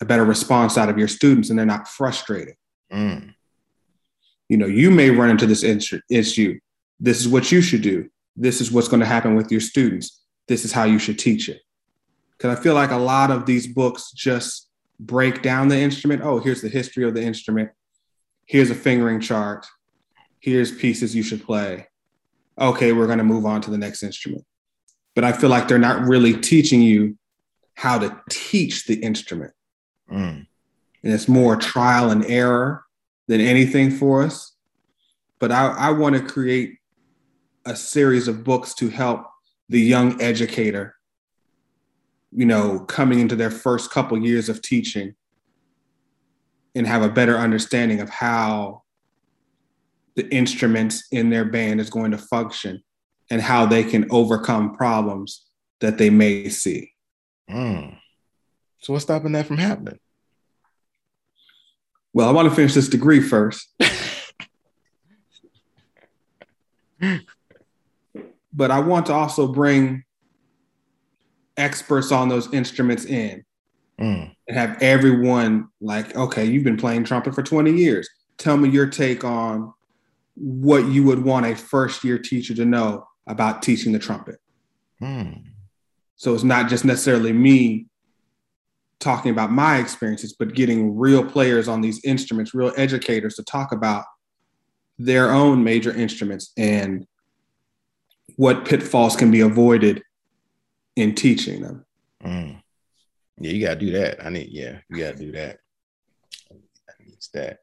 a 0.00 0.04
better 0.04 0.24
response 0.24 0.78
out 0.78 0.88
of 0.88 0.98
your 0.98 1.08
students, 1.08 1.50
and 1.50 1.58
they're 1.58 1.66
not 1.66 1.88
frustrated. 1.88 2.54
Mm. 2.92 3.34
You 4.48 4.56
know, 4.58 4.66
you 4.66 4.90
may 4.90 5.10
run 5.10 5.30
into 5.30 5.46
this 5.46 5.64
issue. 5.64 6.60
This 7.00 7.20
is 7.20 7.26
what 7.26 7.50
you 7.50 7.60
should 7.60 7.82
do. 7.82 8.08
This 8.36 8.60
is 8.60 8.70
what's 8.70 8.88
going 8.88 9.00
to 9.00 9.06
happen 9.06 9.34
with 9.34 9.50
your 9.50 9.60
students. 9.60 10.22
This 10.46 10.64
is 10.64 10.70
how 10.70 10.84
you 10.84 11.00
should 11.00 11.18
teach 11.18 11.48
it. 11.48 11.60
Because 12.36 12.58
I 12.58 12.60
feel 12.60 12.74
like 12.74 12.90
a 12.90 12.96
lot 12.96 13.30
of 13.30 13.46
these 13.46 13.66
books 13.66 14.10
just 14.12 14.68
break 14.98 15.42
down 15.42 15.68
the 15.68 15.78
instrument. 15.78 16.22
Oh, 16.22 16.40
here's 16.40 16.62
the 16.62 16.68
history 16.68 17.04
of 17.04 17.14
the 17.14 17.22
instrument 17.22 17.70
here's 18.46 18.70
a 18.70 18.74
fingering 18.74 19.20
chart, 19.20 19.66
here's 20.40 20.70
pieces 20.70 21.14
you 21.14 21.22
should 21.22 21.44
play. 21.44 21.88
Okay, 22.58 22.92
we're 22.92 23.06
going 23.06 23.18
to 23.18 23.24
move 23.24 23.46
on 23.46 23.60
to 23.62 23.70
the 23.70 23.78
next 23.78 24.02
instrument. 24.02 24.44
But 25.14 25.24
I 25.24 25.32
feel 25.32 25.50
like 25.50 25.68
they're 25.68 25.78
not 25.78 26.06
really 26.06 26.34
teaching 26.34 26.82
you 26.82 27.16
how 27.74 27.98
to 27.98 28.20
teach 28.30 28.86
the 28.86 28.94
instrument. 28.96 29.52
Mm. 30.10 30.46
And 31.02 31.12
it's 31.12 31.28
more 31.28 31.56
trial 31.56 32.10
and 32.10 32.24
error 32.26 32.84
than 33.26 33.40
anything 33.40 33.90
for 33.90 34.22
us. 34.22 34.54
But 35.38 35.50
I, 35.50 35.66
I 35.66 35.90
want 35.90 36.16
to 36.16 36.22
create 36.22 36.78
a 37.64 37.74
series 37.74 38.28
of 38.28 38.44
books 38.44 38.74
to 38.74 38.88
help 38.88 39.26
the 39.68 39.80
young 39.80 40.20
educator, 40.20 40.93
you 42.34 42.44
know, 42.44 42.80
coming 42.80 43.20
into 43.20 43.36
their 43.36 43.50
first 43.50 43.90
couple 43.90 44.18
years 44.18 44.48
of 44.48 44.60
teaching 44.60 45.14
and 46.74 46.86
have 46.86 47.02
a 47.02 47.08
better 47.08 47.36
understanding 47.38 48.00
of 48.00 48.10
how 48.10 48.82
the 50.16 50.28
instruments 50.34 51.06
in 51.12 51.30
their 51.30 51.44
band 51.44 51.80
is 51.80 51.90
going 51.90 52.10
to 52.10 52.18
function 52.18 52.82
and 53.30 53.40
how 53.40 53.64
they 53.66 53.84
can 53.84 54.06
overcome 54.10 54.74
problems 54.74 55.46
that 55.80 55.98
they 55.98 56.10
may 56.10 56.48
see. 56.48 56.92
Mm. 57.48 57.98
So, 58.80 58.92
what's 58.92 59.04
stopping 59.04 59.32
that 59.32 59.46
from 59.46 59.58
happening? 59.58 59.98
Well, 62.12 62.28
I 62.28 62.32
want 62.32 62.48
to 62.48 62.54
finish 62.54 62.74
this 62.74 62.88
degree 62.88 63.20
first. 63.20 63.68
but 68.52 68.70
I 68.70 68.80
want 68.80 69.06
to 69.06 69.12
also 69.12 69.48
bring 69.48 70.04
experts 71.56 72.12
on 72.12 72.28
those 72.28 72.52
instruments 72.52 73.04
in 73.04 73.44
mm. 74.00 74.34
and 74.48 74.56
have 74.56 74.80
everyone 74.82 75.68
like, 75.80 76.14
okay, 76.16 76.44
you've 76.44 76.64
been 76.64 76.76
playing 76.76 77.04
trumpet 77.04 77.34
for 77.34 77.42
20 77.42 77.72
years. 77.72 78.08
Tell 78.38 78.56
me 78.56 78.68
your 78.68 78.86
take 78.86 79.24
on 79.24 79.72
what 80.34 80.86
you 80.86 81.04
would 81.04 81.22
want 81.22 81.46
a 81.46 81.54
first 81.54 82.02
year 82.04 82.18
teacher 82.18 82.54
to 82.54 82.64
know 82.64 83.06
about 83.26 83.62
teaching 83.62 83.92
the 83.92 83.98
trumpet. 83.98 84.36
Mm. 85.00 85.44
So 86.16 86.34
it's 86.34 86.44
not 86.44 86.68
just 86.68 86.84
necessarily 86.84 87.32
me 87.32 87.86
talking 89.00 89.30
about 89.30 89.52
my 89.52 89.78
experiences, 89.78 90.32
but 90.32 90.54
getting 90.54 90.96
real 90.96 91.24
players 91.24 91.68
on 91.68 91.80
these 91.80 92.02
instruments, 92.04 92.54
real 92.54 92.72
educators 92.76 93.34
to 93.36 93.42
talk 93.44 93.72
about 93.72 94.04
their 94.98 95.30
own 95.32 95.62
major 95.62 95.92
instruments 95.92 96.52
and 96.56 97.06
what 98.36 98.64
pitfalls 98.64 99.16
can 99.16 99.30
be 99.30 99.40
avoided 99.40 100.02
in 100.96 101.14
teaching 101.14 101.62
them. 101.62 101.84
Mm. 102.24 102.62
Yeah, 103.38 103.50
you 103.50 103.66
gotta 103.66 103.80
do 103.80 103.92
that. 103.92 104.24
I 104.24 104.30
need, 104.30 104.48
yeah, 104.50 104.78
you 104.88 104.98
gotta 104.98 105.18
do 105.18 105.32
that. 105.32 105.58
I 106.50 107.04
needs 107.04 107.30
that. 107.34 107.58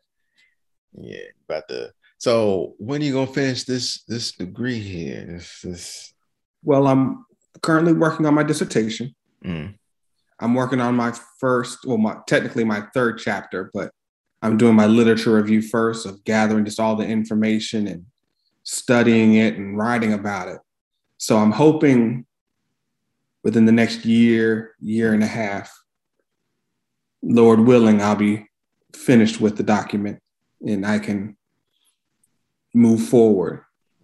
Yeah, 0.94 1.24
about 1.48 1.68
the 1.68 1.94
so 2.22 2.76
when 2.78 3.02
are 3.02 3.06
you 3.06 3.14
gonna 3.14 3.26
finish 3.26 3.64
this 3.64 4.04
this 4.04 4.34
degree 4.34 4.78
here? 4.78 5.26
This, 5.28 5.62
this... 5.64 6.14
Well, 6.64 6.86
I'm 6.86 7.26
currently 7.64 7.94
working 7.94 8.28
on 8.28 8.36
my 8.36 8.44
dissertation. 8.44 9.16
Mm. 9.44 9.74
I'm 10.40 10.54
working 10.54 10.82
on 10.82 10.96
my 10.96 11.14
first, 11.40 11.80
well, 11.84 11.98
my 11.98 12.18
technically 12.28 12.64
my 12.64 12.82
third 12.94 13.18
chapter, 13.18 13.72
but 13.74 13.92
I'm 14.44 14.58
doing 14.58 14.76
my 14.76 14.86
literature 14.86 15.34
review 15.34 15.64
first 15.64 16.06
of 16.06 16.24
gathering 16.24 16.64
just 16.64 16.80
all 16.80 16.96
the 16.96 17.08
information 17.08 17.88
and 17.88 18.06
studying 18.62 19.34
it 19.34 19.56
and 19.56 19.76
writing 19.76 20.14
about 20.14 20.48
it. 20.48 20.60
So 21.18 21.38
I'm 21.38 21.52
hoping 21.52 22.28
within 23.44 23.66
the 23.66 23.72
next 23.72 24.06
year, 24.06 24.76
year 24.80 25.14
and 25.14 25.24
a 25.24 25.28
half, 25.28 25.72
Lord 27.22 27.62
willing, 27.62 28.02
I'll 28.02 28.16
be 28.16 28.48
finished 28.94 29.40
with 29.40 29.58
the 29.58 29.64
document 29.64 30.20
and 30.66 30.86
I 30.86 31.00
can 31.00 31.38
move 32.74 33.04
forward. 33.08 33.64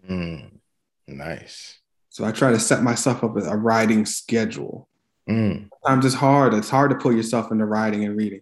Mm, 0.10 0.60
nice. 1.08 1.80
So 2.10 2.26
I 2.26 2.32
try 2.32 2.52
to 2.52 2.60
set 2.60 2.84
myself 2.84 3.24
up 3.24 3.36
with 3.36 3.48
a 3.48 3.56
writing 3.56 4.06
schedule. 4.06 4.88
Mm. 5.30 5.70
Sometimes 5.84 6.06
it's 6.06 6.16
hard. 6.16 6.54
It's 6.54 6.70
hard 6.70 6.92
to 6.92 6.98
pull 6.98 7.14
yourself 7.14 7.52
into 7.52 7.66
writing 7.66 8.04
and 8.06 8.18
reading. 8.18 8.42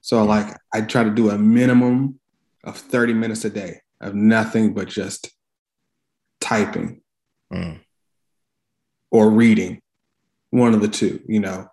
So 0.00 0.22
like 0.24 0.56
I 0.72 0.82
try 0.82 1.02
to 1.02 1.10
do 1.10 1.30
a 1.30 1.38
minimum 1.38 2.20
of 2.62 2.76
30 2.76 3.14
minutes 3.14 3.44
a 3.44 3.50
day 3.50 3.80
of 4.00 4.14
nothing 4.14 4.74
but 4.74 4.88
just 4.88 5.30
typing 6.40 7.00
mm. 7.52 7.80
or 9.10 9.30
reading, 9.30 9.80
one 10.50 10.74
of 10.74 10.80
the 10.80 10.88
two, 10.88 11.20
you 11.26 11.40
know. 11.40 11.68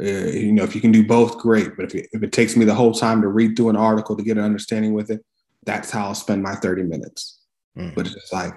Uh, 0.00 0.04
you 0.04 0.52
know, 0.52 0.62
if 0.62 0.74
you 0.74 0.80
can 0.80 0.92
do 0.92 1.06
both, 1.06 1.38
great. 1.38 1.76
But 1.76 1.86
if 1.86 1.94
it, 1.94 2.08
if 2.12 2.22
it 2.22 2.32
takes 2.32 2.56
me 2.56 2.64
the 2.64 2.74
whole 2.74 2.92
time 2.92 3.20
to 3.22 3.28
read 3.28 3.56
through 3.56 3.70
an 3.70 3.76
article 3.76 4.16
to 4.16 4.22
get 4.22 4.38
an 4.38 4.44
understanding 4.44 4.94
with 4.94 5.10
it, 5.10 5.24
that's 5.64 5.90
how 5.90 6.06
I'll 6.06 6.14
spend 6.14 6.42
my 6.42 6.54
30 6.54 6.84
minutes. 6.84 7.40
Mm. 7.76 7.94
But 7.94 8.06
it's 8.06 8.32
like 8.32 8.54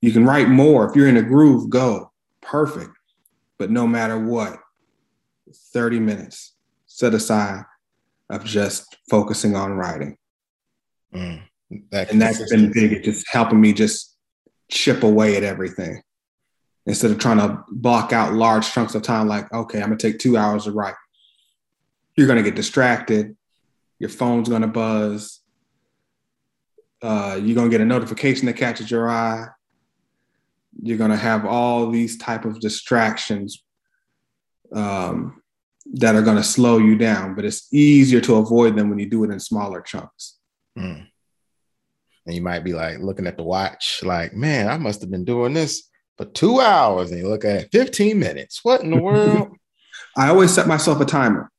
you 0.00 0.12
can 0.12 0.26
write 0.26 0.48
more. 0.48 0.88
If 0.88 0.96
you're 0.96 1.08
in 1.08 1.16
a 1.16 1.22
groove, 1.22 1.70
go. 1.70 2.12
Perfect. 2.40 2.90
But 3.58 3.70
no 3.70 3.86
matter 3.86 4.18
what, 4.18 4.58
30 5.72 6.00
minutes 6.00 6.54
set 6.86 7.14
aside 7.14 7.64
of 8.28 8.44
just 8.44 8.96
focusing 9.08 9.54
on 9.54 9.72
writing. 9.72 10.16
Mm, 11.14 11.42
that 11.90 12.10
and 12.10 12.20
that's 12.20 12.50
been 12.50 12.72
big. 12.72 12.92
It 12.92 13.04
just 13.04 13.26
helping 13.30 13.60
me 13.60 13.72
just 13.72 14.16
chip 14.70 15.02
away 15.02 15.36
at 15.36 15.42
everything 15.42 16.02
instead 16.86 17.10
of 17.10 17.18
trying 17.18 17.38
to 17.38 17.62
block 17.68 18.12
out 18.12 18.34
large 18.34 18.70
chunks 18.70 18.94
of 18.94 19.02
time. 19.02 19.28
Like, 19.28 19.52
okay, 19.52 19.78
I'm 19.78 19.86
gonna 19.86 19.96
take 19.96 20.18
two 20.18 20.36
hours 20.36 20.64
to 20.64 20.72
write. 20.72 20.94
You're 22.16 22.26
gonna 22.26 22.42
get 22.42 22.54
distracted. 22.54 23.36
Your 23.98 24.10
phone's 24.10 24.48
gonna 24.48 24.68
buzz. 24.68 25.40
Uh, 27.00 27.38
you're 27.42 27.54
gonna 27.54 27.70
get 27.70 27.80
a 27.80 27.84
notification 27.84 28.46
that 28.46 28.56
catches 28.56 28.90
your 28.90 29.08
eye. 29.08 29.46
You're 30.82 30.98
gonna 30.98 31.16
have 31.16 31.46
all 31.46 31.90
these 31.90 32.18
type 32.18 32.44
of 32.44 32.60
distractions 32.60 33.62
um, 34.74 35.42
that 35.94 36.14
are 36.14 36.22
gonna 36.22 36.42
slow 36.42 36.78
you 36.78 36.96
down. 36.96 37.34
But 37.34 37.44
it's 37.44 37.72
easier 37.72 38.20
to 38.22 38.36
avoid 38.36 38.76
them 38.76 38.90
when 38.90 38.98
you 38.98 39.06
do 39.08 39.24
it 39.24 39.30
in 39.30 39.38
smaller 39.38 39.80
chunks. 39.80 40.38
Mm. 40.76 41.06
And 42.24 42.34
you 42.34 42.42
might 42.42 42.64
be 42.64 42.72
like 42.72 42.98
looking 43.00 43.26
at 43.26 43.36
the 43.36 43.42
watch, 43.42 44.00
like, 44.04 44.32
man, 44.32 44.68
I 44.68 44.78
must 44.78 45.00
have 45.00 45.10
been 45.10 45.24
doing 45.24 45.52
this 45.52 45.90
for 46.16 46.24
two 46.26 46.60
hours. 46.60 47.10
And 47.10 47.20
you 47.20 47.28
look 47.28 47.44
at 47.44 47.56
it, 47.56 47.68
15 47.72 48.18
minutes. 48.18 48.60
What 48.62 48.82
in 48.82 48.90
the 48.90 48.96
world? 49.00 49.56
I 50.16 50.28
always 50.28 50.52
set 50.52 50.66
myself 50.66 51.00
a 51.00 51.04
timer. 51.04 51.50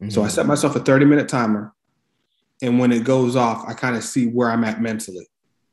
Mm-hmm. 0.00 0.10
So 0.10 0.22
I 0.22 0.28
set 0.28 0.46
myself 0.46 0.76
a 0.76 0.80
30 0.80 1.04
minute 1.04 1.28
timer. 1.28 1.74
And 2.62 2.78
when 2.78 2.92
it 2.92 3.04
goes 3.04 3.36
off, 3.36 3.64
I 3.66 3.72
kind 3.72 3.96
of 3.96 4.04
see 4.04 4.26
where 4.26 4.50
I'm 4.50 4.64
at 4.64 4.80
mentally. 4.80 5.26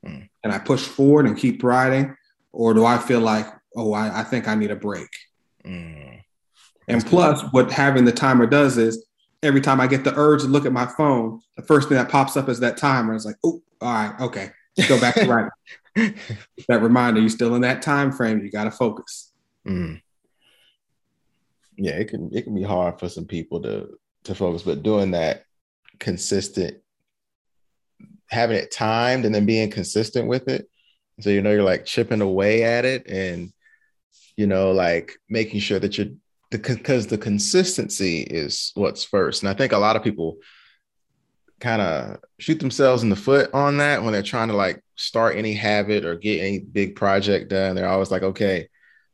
Mm. 0.05 0.29
And 0.43 0.53
I 0.53 0.59
push 0.59 0.83
forward 0.83 1.25
and 1.25 1.37
keep 1.37 1.63
riding? 1.63 2.15
Or 2.51 2.73
do 2.73 2.85
I 2.85 2.97
feel 2.97 3.19
like, 3.19 3.45
oh, 3.75 3.93
I, 3.93 4.21
I 4.21 4.23
think 4.23 4.47
I 4.47 4.55
need 4.55 4.71
a 4.71 4.75
break? 4.75 5.09
Mm. 5.65 6.21
And 6.87 7.05
plus, 7.05 7.41
what 7.51 7.71
having 7.71 8.05
the 8.05 8.13
timer 8.13 8.47
does 8.47 8.77
is 8.77 9.05
every 9.43 9.61
time 9.61 9.81
I 9.81 9.87
get 9.87 10.03
the 10.03 10.15
urge 10.15 10.41
to 10.41 10.47
look 10.47 10.65
at 10.65 10.71
my 10.71 10.85
phone, 10.85 11.41
the 11.57 11.63
first 11.63 11.89
thing 11.89 11.97
that 11.97 12.09
pops 12.09 12.37
up 12.37 12.47
is 12.47 12.61
that 12.61 12.77
timer. 12.77 13.13
It's 13.13 13.25
like, 13.25 13.35
oh, 13.43 13.61
all 13.81 13.93
right, 13.93 14.19
okay, 14.21 14.51
go 14.87 14.99
back 14.99 15.15
to 15.15 15.25
writing. 15.25 15.51
that 16.67 16.81
reminder, 16.81 17.19
you're 17.19 17.29
still 17.29 17.55
in 17.55 17.61
that 17.61 17.81
time 17.81 18.11
frame. 18.11 18.43
You 18.43 18.51
got 18.51 18.65
to 18.65 18.71
focus. 18.71 19.31
Mm. 19.67 20.01
Yeah, 21.77 21.93
it 21.93 22.09
can 22.09 22.29
it 22.33 22.43
can 22.43 22.55
be 22.55 22.63
hard 22.63 22.99
for 22.99 23.09
some 23.09 23.25
people 23.25 23.61
to 23.63 23.97
to 24.25 24.35
focus, 24.35 24.63
but 24.63 24.83
doing 24.83 25.11
that 25.11 25.43
consistent, 25.99 26.77
having 28.27 28.57
it 28.57 28.71
timed, 28.71 29.25
and 29.25 29.33
then 29.33 29.45
being 29.45 29.69
consistent 29.69 30.27
with 30.27 30.47
it, 30.47 30.67
so 31.19 31.29
you 31.29 31.41
know 31.41 31.51
you're 31.51 31.63
like 31.63 31.85
chipping 31.85 32.21
away 32.21 32.63
at 32.63 32.85
it, 32.85 33.07
and 33.07 33.51
you 34.35 34.47
know 34.47 34.71
like 34.71 35.13
making 35.29 35.59
sure 35.59 35.79
that 35.79 35.97
you're 35.97 36.07
because 36.49 37.07
the 37.07 37.17
consistency 37.17 38.21
is 38.21 38.71
what's 38.75 39.03
first. 39.03 39.41
And 39.41 39.49
I 39.49 39.53
think 39.53 39.73
a 39.73 39.77
lot 39.77 39.95
of 39.95 40.03
people 40.03 40.37
kind 41.59 41.81
of 41.81 42.19
shoot 42.39 42.59
themselves 42.59 43.03
in 43.03 43.09
the 43.09 43.15
foot 43.15 43.49
on 43.53 43.77
that 43.77 44.03
when 44.03 44.13
they're 44.13 44.23
trying 44.23 44.49
to 44.49 44.55
like 44.55 44.81
start 44.95 45.35
any 45.35 45.53
habit 45.53 46.05
or 46.05 46.15
get 46.15 46.41
any 46.41 46.59
big 46.59 46.95
project 46.95 47.49
done. 47.49 47.75
They're 47.75 47.87
always 47.87 48.11
like, 48.11 48.23
okay, 48.23 48.67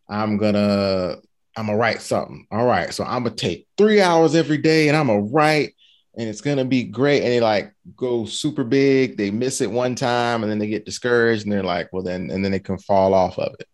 I'm 0.10 0.38
gonna 0.38 1.18
I'm 1.56 1.68
gonna 1.68 1.78
write 1.78 2.02
something. 2.02 2.48
All 2.52 2.66
right, 2.66 2.94
so 2.94 3.04
I'm 3.04 3.24
gonna 3.24 3.36
take 3.36 3.68
three 3.78 4.02
hours 4.02 4.36
every 4.36 4.58
day 4.58 4.88
and 4.88 4.98
I'm 4.98 5.08
gonna 5.08 5.22
write 5.22 5.74
and 6.18 6.28
it's 6.28 6.42
gonna 6.42 6.66
be 6.66 6.84
great. 6.84 7.24
And 7.24 7.32
they 7.32 7.40
like 7.40 7.74
go 7.96 8.26
super 8.26 8.64
big, 8.64 9.18
they 9.18 9.32
miss 9.32 9.62
it 9.62 9.72
one 9.72 9.96
time 9.96 10.44
and 10.44 10.52
then 10.52 10.60
they 10.60 10.68
get 10.68 10.86
discouraged 10.86 11.44
and 11.44 11.52
they're 11.52 11.64
like, 11.64 11.92
well, 11.94 12.04
then 12.04 12.30
and 12.30 12.44
then 12.44 12.52
they 12.52 12.60
can 12.60 12.78
fall 12.78 13.14
off 13.14 13.38
of 13.40 13.56
it. 13.60 13.68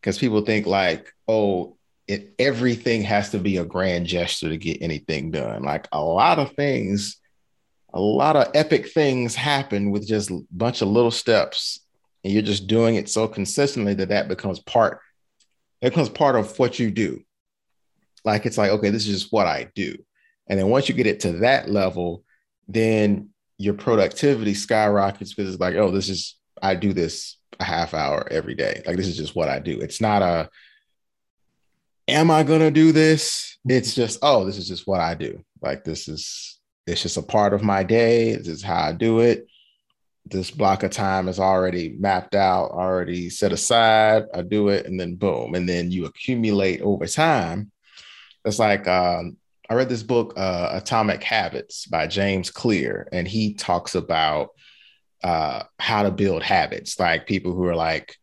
Because 0.00 0.18
people 0.18 0.42
think 0.42 0.66
like, 0.66 1.12
oh, 1.26 1.76
it 2.06 2.34
everything 2.38 3.02
has 3.02 3.30
to 3.30 3.38
be 3.38 3.58
a 3.58 3.64
grand 3.64 4.06
gesture 4.06 4.48
to 4.48 4.56
get 4.56 4.80
anything 4.80 5.30
done. 5.30 5.62
Like 5.62 5.88
a 5.92 6.00
lot 6.00 6.38
of 6.38 6.52
things, 6.52 7.18
a 7.92 8.00
lot 8.00 8.36
of 8.36 8.50
epic 8.54 8.90
things 8.90 9.34
happen 9.34 9.90
with 9.90 10.06
just 10.06 10.30
a 10.30 10.40
bunch 10.50 10.82
of 10.82 10.88
little 10.88 11.10
steps, 11.10 11.80
and 12.22 12.32
you're 12.32 12.42
just 12.42 12.66
doing 12.66 12.96
it 12.96 13.08
so 13.08 13.26
consistently 13.28 13.94
that 13.94 14.10
that 14.10 14.28
becomes 14.28 14.60
part. 14.60 15.00
It 15.80 15.90
becomes 15.90 16.08
part 16.08 16.36
of 16.36 16.58
what 16.58 16.78
you 16.78 16.90
do. 16.90 17.22
Like 18.24 18.46
it's 18.46 18.58
like, 18.58 18.70
okay, 18.72 18.90
this 18.90 19.06
is 19.06 19.20
just 19.20 19.32
what 19.32 19.46
I 19.46 19.70
do. 19.74 19.96
And 20.48 20.58
then 20.58 20.68
once 20.68 20.88
you 20.88 20.94
get 20.94 21.06
it 21.06 21.20
to 21.20 21.32
that 21.38 21.70
level, 21.70 22.24
then 22.66 23.30
your 23.58 23.74
productivity 23.74 24.54
skyrockets 24.54 25.34
because 25.34 25.52
it's 25.52 25.60
like, 25.60 25.76
oh, 25.76 25.90
this 25.90 26.08
is 26.08 26.36
I 26.60 26.74
do 26.74 26.92
this 26.92 27.36
a 27.60 27.64
half 27.64 27.94
hour 27.94 28.26
every 28.30 28.54
day. 28.54 28.82
Like 28.86 28.96
this 28.96 29.06
is 29.06 29.16
just 29.16 29.36
what 29.36 29.48
I 29.48 29.60
do. 29.60 29.80
It's 29.80 30.00
not 30.00 30.22
a 30.22 30.50
am 32.08 32.30
I 32.30 32.42
going 32.42 32.60
to 32.60 32.70
do 32.70 32.90
this? 32.90 33.58
It's 33.66 33.94
just, 33.94 34.18
oh, 34.22 34.44
this 34.44 34.56
is 34.56 34.66
just 34.66 34.86
what 34.86 35.00
I 35.00 35.14
do. 35.14 35.44
Like, 35.60 35.84
this 35.84 36.08
is, 36.08 36.57
it's 36.88 37.02
just 37.02 37.16
a 37.16 37.22
part 37.22 37.52
of 37.52 37.62
my 37.62 37.82
day. 37.82 38.34
This 38.36 38.48
is 38.48 38.62
how 38.62 38.82
I 38.82 38.92
do 38.92 39.20
it. 39.20 39.46
This 40.24 40.50
block 40.50 40.82
of 40.82 40.90
time 40.90 41.28
is 41.28 41.38
already 41.38 41.96
mapped 41.98 42.34
out, 42.34 42.70
already 42.70 43.30
set 43.30 43.52
aside. 43.52 44.24
I 44.34 44.42
do 44.42 44.68
it, 44.68 44.86
and 44.86 44.98
then 44.98 45.14
boom. 45.14 45.54
And 45.54 45.68
then 45.68 45.90
you 45.90 46.06
accumulate 46.06 46.80
over 46.82 47.06
time. 47.06 47.70
It's 48.44 48.58
like, 48.58 48.86
um, 48.88 49.36
I 49.70 49.74
read 49.74 49.88
this 49.88 50.02
book, 50.02 50.34
uh, 50.36 50.70
Atomic 50.72 51.22
Habits 51.22 51.86
by 51.86 52.06
James 52.06 52.50
Clear, 52.50 53.08
and 53.12 53.28
he 53.28 53.54
talks 53.54 53.94
about 53.94 54.50
uh, 55.22 55.64
how 55.78 56.02
to 56.02 56.10
build 56.10 56.42
habits. 56.42 56.98
Like 56.98 57.26
people 57.26 57.52
who 57.52 57.64
are 57.64 57.76
like, 57.76 58.16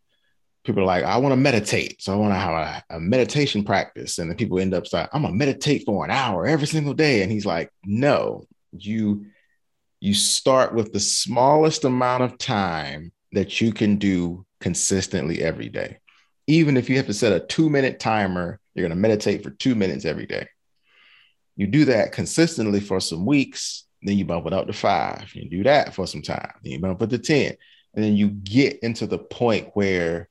people 0.64 0.82
are 0.82 0.88
like, 0.88 1.04
I 1.04 1.18
want 1.18 1.34
to 1.34 1.38
meditate. 1.38 2.02
So 2.02 2.14
I 2.14 2.16
want 2.16 2.34
to 2.34 2.40
have 2.40 2.84
a, 2.90 2.96
a, 2.96 3.00
meditation 3.00 3.64
practice. 3.64 4.18
And 4.18 4.32
the 4.32 4.36
people 4.36 4.60
end 4.60 4.74
up 4.74 4.88
saying, 4.88 5.08
I'm 5.14 5.22
gonna 5.22 5.36
meditate 5.36 5.84
for 5.86 6.04
an 6.04 6.12
hour 6.12 6.48
every 6.48 6.68
single 6.68 6.94
day. 6.94 7.22
And 7.22 7.32
he's 7.32 7.46
like, 7.46 7.70
no, 7.86 8.46
you 8.84 9.26
you 10.02 10.14
start 10.14 10.74
with 10.74 10.94
the 10.94 11.00
smallest 11.00 11.84
amount 11.84 12.24
of 12.24 12.38
time 12.38 13.12
that 13.32 13.60
you 13.60 13.72
can 13.72 13.96
do 13.96 14.46
consistently 14.60 15.42
every 15.42 15.70
day. 15.70 15.98
Even 16.48 16.78
if 16.78 16.90
you 16.90 16.98
have 16.98 17.08
to 17.08 17.14
set 17.14 17.34
a 17.34 17.46
two 17.46 17.70
minute 17.70 18.00
timer, 18.00 18.60
you're 18.74 18.88
gonna 18.88 19.00
meditate 19.00 19.44
for 19.44 19.50
two 19.52 19.76
minutes 19.76 20.06
every 20.06 20.26
day. 20.26 20.48
You 21.56 21.68
do 21.68 21.86
that 21.86 22.12
consistently 22.12 22.80
for 22.80 23.00
some 23.00 23.26
weeks, 23.26 23.86
then 24.02 24.18
you 24.18 24.26
bump 24.26 24.46
it 24.46 24.54
up 24.54 24.68
to 24.68 24.74
five. 24.74 25.34
You 25.34 25.50
do 25.50 25.64
that 25.64 25.94
for 25.94 26.06
some 26.06 26.22
time, 26.22 26.54
then 26.64 26.74
you 26.74 26.80
bump 26.80 27.02
it 27.02 27.10
to 27.12 27.18
10. 27.18 27.56
And 27.96 28.04
then 28.04 28.16
you 28.16 28.30
get 28.30 28.80
into 28.80 29.08
the 29.08 29.18
point 29.18 29.70
where 29.74 30.30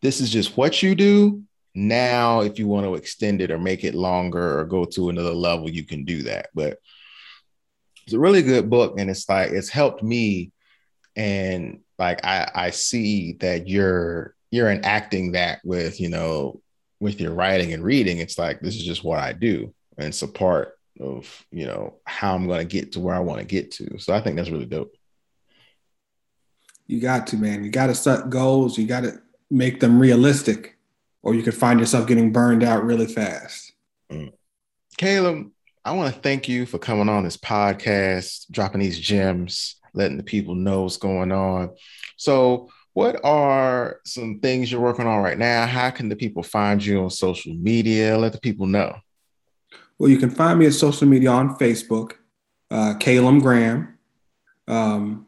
this 0.00 0.20
is 0.20 0.30
just 0.30 0.56
what 0.56 0.82
you 0.82 0.94
do. 0.94 1.42
Now, 1.74 2.40
if 2.40 2.58
you 2.58 2.66
want 2.66 2.86
to 2.86 2.94
extend 2.94 3.40
it 3.40 3.50
or 3.50 3.58
make 3.58 3.84
it 3.84 3.94
longer 3.94 4.58
or 4.58 4.64
go 4.64 4.84
to 4.86 5.08
another 5.08 5.34
level, 5.34 5.68
you 5.68 5.84
can 5.84 6.04
do 6.04 6.22
that. 6.22 6.48
But 6.54 6.78
it's 8.10 8.16
a 8.16 8.18
really 8.18 8.42
good 8.42 8.68
book, 8.68 8.98
and 8.98 9.08
it's 9.08 9.28
like 9.28 9.52
it's 9.52 9.68
helped 9.68 10.02
me. 10.02 10.50
And 11.14 11.78
like 11.96 12.24
I, 12.24 12.50
I 12.52 12.70
see 12.70 13.34
that 13.34 13.68
you're 13.68 14.34
you're 14.50 14.68
enacting 14.68 15.32
that 15.32 15.60
with 15.62 16.00
you 16.00 16.08
know 16.08 16.60
with 16.98 17.20
your 17.20 17.32
writing 17.32 17.72
and 17.72 17.84
reading. 17.84 18.18
It's 18.18 18.36
like 18.36 18.58
this 18.58 18.74
is 18.74 18.82
just 18.82 19.04
what 19.04 19.20
I 19.20 19.32
do, 19.32 19.72
and 19.96 20.08
it's 20.08 20.22
a 20.22 20.28
part 20.28 20.76
of 20.98 21.46
you 21.52 21.66
know 21.66 22.00
how 22.04 22.34
I'm 22.34 22.48
going 22.48 22.58
to 22.58 22.64
get 22.64 22.90
to 22.92 23.00
where 23.00 23.14
I 23.14 23.20
want 23.20 23.38
to 23.38 23.46
get 23.46 23.70
to. 23.72 23.96
So 24.00 24.12
I 24.12 24.20
think 24.20 24.34
that's 24.34 24.50
really 24.50 24.66
dope. 24.66 24.92
You 26.88 26.98
got 27.00 27.28
to 27.28 27.36
man. 27.36 27.62
You 27.62 27.70
got 27.70 27.86
to 27.86 27.94
set 27.94 28.28
goals. 28.28 28.76
You 28.76 28.88
got 28.88 29.04
to 29.04 29.22
make 29.52 29.78
them 29.78 30.00
realistic, 30.00 30.76
or 31.22 31.36
you 31.36 31.44
could 31.44 31.54
find 31.54 31.78
yourself 31.78 32.08
getting 32.08 32.32
burned 32.32 32.64
out 32.64 32.84
really 32.84 33.06
fast. 33.06 33.72
Mm. 34.10 34.32
Caleb, 34.96 35.52
I 35.84 35.92
want 35.92 36.14
to 36.14 36.20
thank 36.20 36.48
you 36.48 36.66
for 36.66 36.78
coming 36.78 37.08
on 37.08 37.24
this 37.24 37.36
podcast, 37.36 38.50
dropping 38.50 38.80
these 38.80 38.98
gems, 38.98 39.76
letting 39.94 40.16
the 40.16 40.22
people 40.22 40.54
know 40.54 40.82
what's 40.82 40.96
going 40.96 41.32
on. 41.32 41.70
So, 42.16 42.68
what 42.92 43.24
are 43.24 44.00
some 44.04 44.40
things 44.40 44.70
you're 44.70 44.80
working 44.80 45.06
on 45.06 45.22
right 45.22 45.38
now? 45.38 45.66
How 45.66 45.90
can 45.90 46.08
the 46.08 46.16
people 46.16 46.42
find 46.42 46.84
you 46.84 47.02
on 47.02 47.10
social 47.10 47.54
media? 47.54 48.18
Let 48.18 48.32
the 48.32 48.40
people 48.40 48.66
know. 48.66 48.96
Well, 49.98 50.10
you 50.10 50.18
can 50.18 50.30
find 50.30 50.58
me 50.58 50.66
at 50.66 50.74
social 50.74 51.06
media 51.06 51.30
on 51.30 51.56
Facebook, 51.56 52.12
uh, 52.70 52.94
Caleb 52.98 53.42
Graham. 53.42 53.98
Um, 54.66 55.26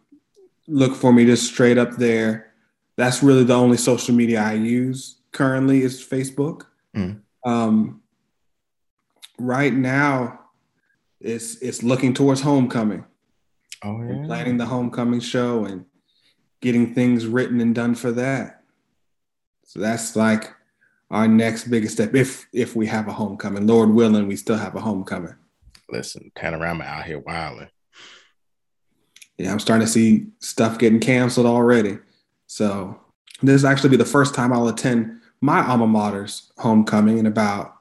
look 0.67 0.95
for 0.95 1.13
me 1.13 1.25
just 1.25 1.47
straight 1.47 1.79
up 1.79 1.93
there 1.97 2.53
that's 2.97 3.23
really 3.23 3.45
the 3.45 3.55
only 3.55 3.77
social 3.77 4.15
media 4.15 4.43
I 4.43 4.55
use 4.55 5.17
currently 5.33 5.83
is 5.83 6.01
Facebook. 6.01 6.67
Mm. 6.95 7.21
Um, 7.45 8.03
right 9.39 9.73
now, 9.73 10.41
it's 11.23 11.57
it's 11.57 11.83
looking 11.83 12.15
towards 12.15 12.41
homecoming. 12.41 13.05
Oh 13.85 14.03
yeah. 14.03 14.11
And 14.11 14.27
planning 14.27 14.57
the 14.59 14.67
homecoming 14.67 15.21
show 15.21 15.65
and 15.65 15.85
getting 16.61 16.95
things 16.95 17.27
written 17.27 17.61
and 17.61 17.75
done 17.75 17.95
for 17.95 18.13
that. 18.13 18.63
So 19.65 19.81
that's 19.81 20.17
like 20.17 20.53
our 21.11 21.29
next 21.29 21.65
biggest 21.65 21.95
step 21.95 22.15
if 22.15 22.47
if 22.53 22.77
we 22.77 22.87
have 22.87 23.09
a 23.09 23.13
homecoming. 23.13 23.67
Lord 23.67 23.91
willing, 23.91 24.29
we 24.29 24.37
still 24.37 24.57
have 24.57 24.75
a 24.75 24.81
homecoming. 24.81 25.35
Listen, 25.91 26.33
panorama 26.35 26.85
out 26.85 27.05
here 27.05 27.19
wilding. 27.19 27.69
Yeah, 29.39 29.53
I'm 29.53 29.59
starting 29.59 29.87
to 29.87 29.93
see 29.93 30.27
stuff 30.41 30.79
getting 30.79 31.01
canceled 31.01 31.47
already. 31.47 31.99
So 32.47 33.01
this 33.43 33.63
will 33.63 33.71
actually 33.71 33.91
be 33.91 33.97
the 33.97 34.05
first 34.05 34.35
time 34.35 34.53
I'll 34.53 34.69
attend 34.69 35.21
my 35.41 35.67
alma 35.67 35.87
mater's 35.87 36.53
homecoming 36.59 37.19
in 37.19 37.27
about 37.27 37.75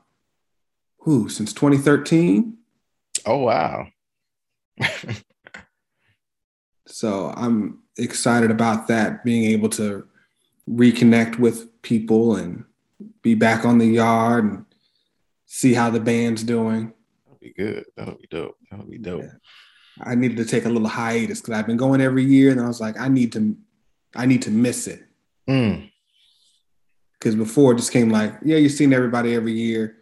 who 1.00 1.30
since 1.30 1.54
2013. 1.54 2.58
Oh 3.26 3.38
wow. 3.38 3.88
so 6.88 7.34
I'm 7.36 7.80
excited 7.98 8.52
about 8.52 8.88
that, 8.88 9.24
being 9.24 9.52
able 9.52 9.70
to 9.70 10.08
reconnect 10.70 11.40
with 11.40 11.82
people 11.82 12.36
and 12.36 12.64
be 13.22 13.36
back 13.36 13.66
on 13.66 13.78
the 13.78 13.86
yard 13.86 14.46
and 14.46 14.66
see 15.46 15.74
how 15.74 15.90
the 15.90 16.00
band's 16.00 16.44
doing. 16.44 16.94
That'll 17.26 17.40
be 17.40 17.54
good. 17.54 17.86
That'll 17.96 18.16
be 18.16 18.28
dope. 18.30 18.58
That'll 18.70 18.86
be 18.86 18.98
dope. 18.98 19.24
Yeah. 19.24 19.34
I 20.00 20.16
needed 20.16 20.38
to 20.38 20.46
take 20.46 20.66
a 20.66 20.70
little 20.70 20.88
hiatus 20.88 21.42
because 21.42 21.58
I've 21.58 21.68
been 21.68 21.78
going 21.78 22.02
every 22.02 22.24
year, 22.24 22.52
and 22.52 22.62
I 22.62 22.68
was 22.68 22.80
like, 22.80 23.00
I 23.00 23.08
need 23.08 23.32
to, 23.34 23.56
I 24.16 24.26
need 24.26 24.42
to 24.44 24.52
miss 24.52 24.88
it. 24.88 25.04
Because 25.46 27.36
mm. 27.36 27.38
before 27.38 27.74
it 27.74 27.78
just 27.78 27.92
came 27.92 28.10
like, 28.10 28.34
yeah, 28.44 28.58
you're 28.58 28.70
seeing 28.70 28.94
everybody 28.94 29.36
every 29.36 29.54
year. 29.54 29.98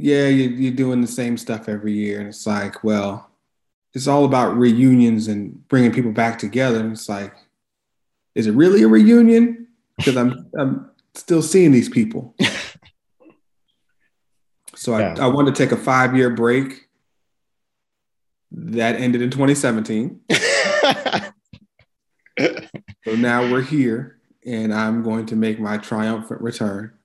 Yeah, 0.00 0.28
you're, 0.28 0.52
you're 0.52 0.72
doing 0.72 1.00
the 1.00 1.08
same 1.08 1.36
stuff 1.36 1.68
every 1.68 1.92
year, 1.92 2.20
and 2.20 2.28
it's 2.28 2.46
like, 2.46 2.84
well, 2.84 3.28
it's 3.94 4.06
all 4.06 4.24
about 4.24 4.56
reunions 4.56 5.26
and 5.26 5.66
bringing 5.68 5.92
people 5.92 6.12
back 6.12 6.38
together. 6.38 6.78
And 6.78 6.92
it's 6.92 7.08
like, 7.08 7.34
is 8.34 8.46
it 8.46 8.52
really 8.52 8.84
a 8.84 8.88
reunion? 8.88 9.66
Because 9.96 10.16
I'm 10.16 10.48
I'm 10.58 10.90
still 11.14 11.42
seeing 11.42 11.72
these 11.72 11.88
people. 11.88 12.36
so 14.76 14.96
yeah. 14.96 15.16
I, 15.18 15.24
I 15.24 15.26
wanted 15.26 15.56
to 15.56 15.62
take 15.62 15.72
a 15.72 15.76
five 15.76 16.16
year 16.16 16.30
break. 16.30 16.88
That 18.50 18.96
ended 18.96 19.20
in 19.20 19.30
2017. 19.30 20.20
so 22.38 23.14
now 23.16 23.50
we're 23.52 23.62
here, 23.62 24.20
and 24.46 24.72
I'm 24.72 25.02
going 25.02 25.26
to 25.26 25.36
make 25.36 25.60
my 25.60 25.76
triumphant 25.76 26.40
return. 26.40 26.97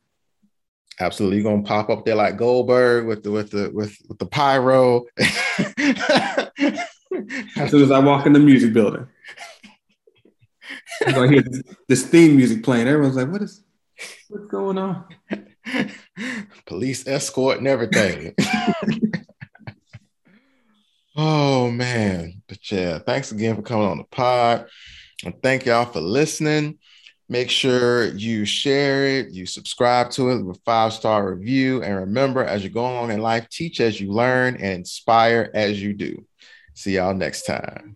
Absolutely, 1.00 1.38
you're 1.38 1.52
gonna 1.52 1.64
pop 1.64 1.90
up 1.90 2.06
there 2.06 2.16
like 2.16 2.38
Goldberg 2.38 3.08
with 3.08 3.24
the 3.24 3.32
with 3.32 3.52
the 3.52 3.72
with, 3.74 3.98
with 4.08 4.20
the 4.20 4.26
pyro. 4.26 5.06
as 7.58 7.72
soon 7.72 7.84
as 7.84 7.92
I 7.92 8.00
walk 8.00 8.26
in 8.26 8.34
the 8.34 8.40
music 8.40 8.74
building, 8.74 9.08
gonna 11.12 11.32
hear 11.32 11.42
this, 11.42 11.64
this 11.88 12.06
theme 12.06 12.36
music 12.36 12.64
playing. 12.64 12.88
Everyone's 12.88 13.16
like, 13.16 13.30
"What 13.30 13.42
is 13.42 13.64
what's 14.30 14.46
going 14.46 14.78
on?" 14.78 15.06
Police 16.66 17.08
escort 17.08 17.58
and 17.58 17.68
everything. 17.68 18.36
oh 21.16 21.72
man, 21.72 22.44
but 22.48 22.72
yeah, 22.72 23.00
thanks 23.00 23.32
again 23.32 23.56
for 23.56 23.64
coming 23.64 23.88
on 23.88 23.98
the 23.98 24.06
pod, 24.06 24.68
and 25.26 25.34
thank 25.42 25.66
y'all 25.66 25.86
for 25.86 26.02
listening. 26.02 26.78
Make 27.34 27.50
sure 27.50 28.14
you 28.14 28.46
share 28.46 29.08
it, 29.08 29.32
you 29.32 29.48
subscribe 29.48 30.12
to 30.12 30.30
it 30.30 30.44
with 30.44 30.62
five 30.64 30.94
star 30.94 31.34
review, 31.34 31.82
and 31.82 31.96
remember, 31.96 32.44
as 32.44 32.64
you 32.64 32.70
go 32.70 32.82
along 32.82 33.12
in 33.12 33.22
life, 33.22 33.50
teach 33.50 33.82
as 33.82 34.00
you 34.00 34.12
learn 34.12 34.54
and 34.58 34.74
inspire 34.74 35.50
as 35.56 35.82
you 35.82 35.94
do. 35.94 36.28
See 36.76 36.94
y'all 36.98 37.16
next 37.16 37.48
time. 37.48 37.96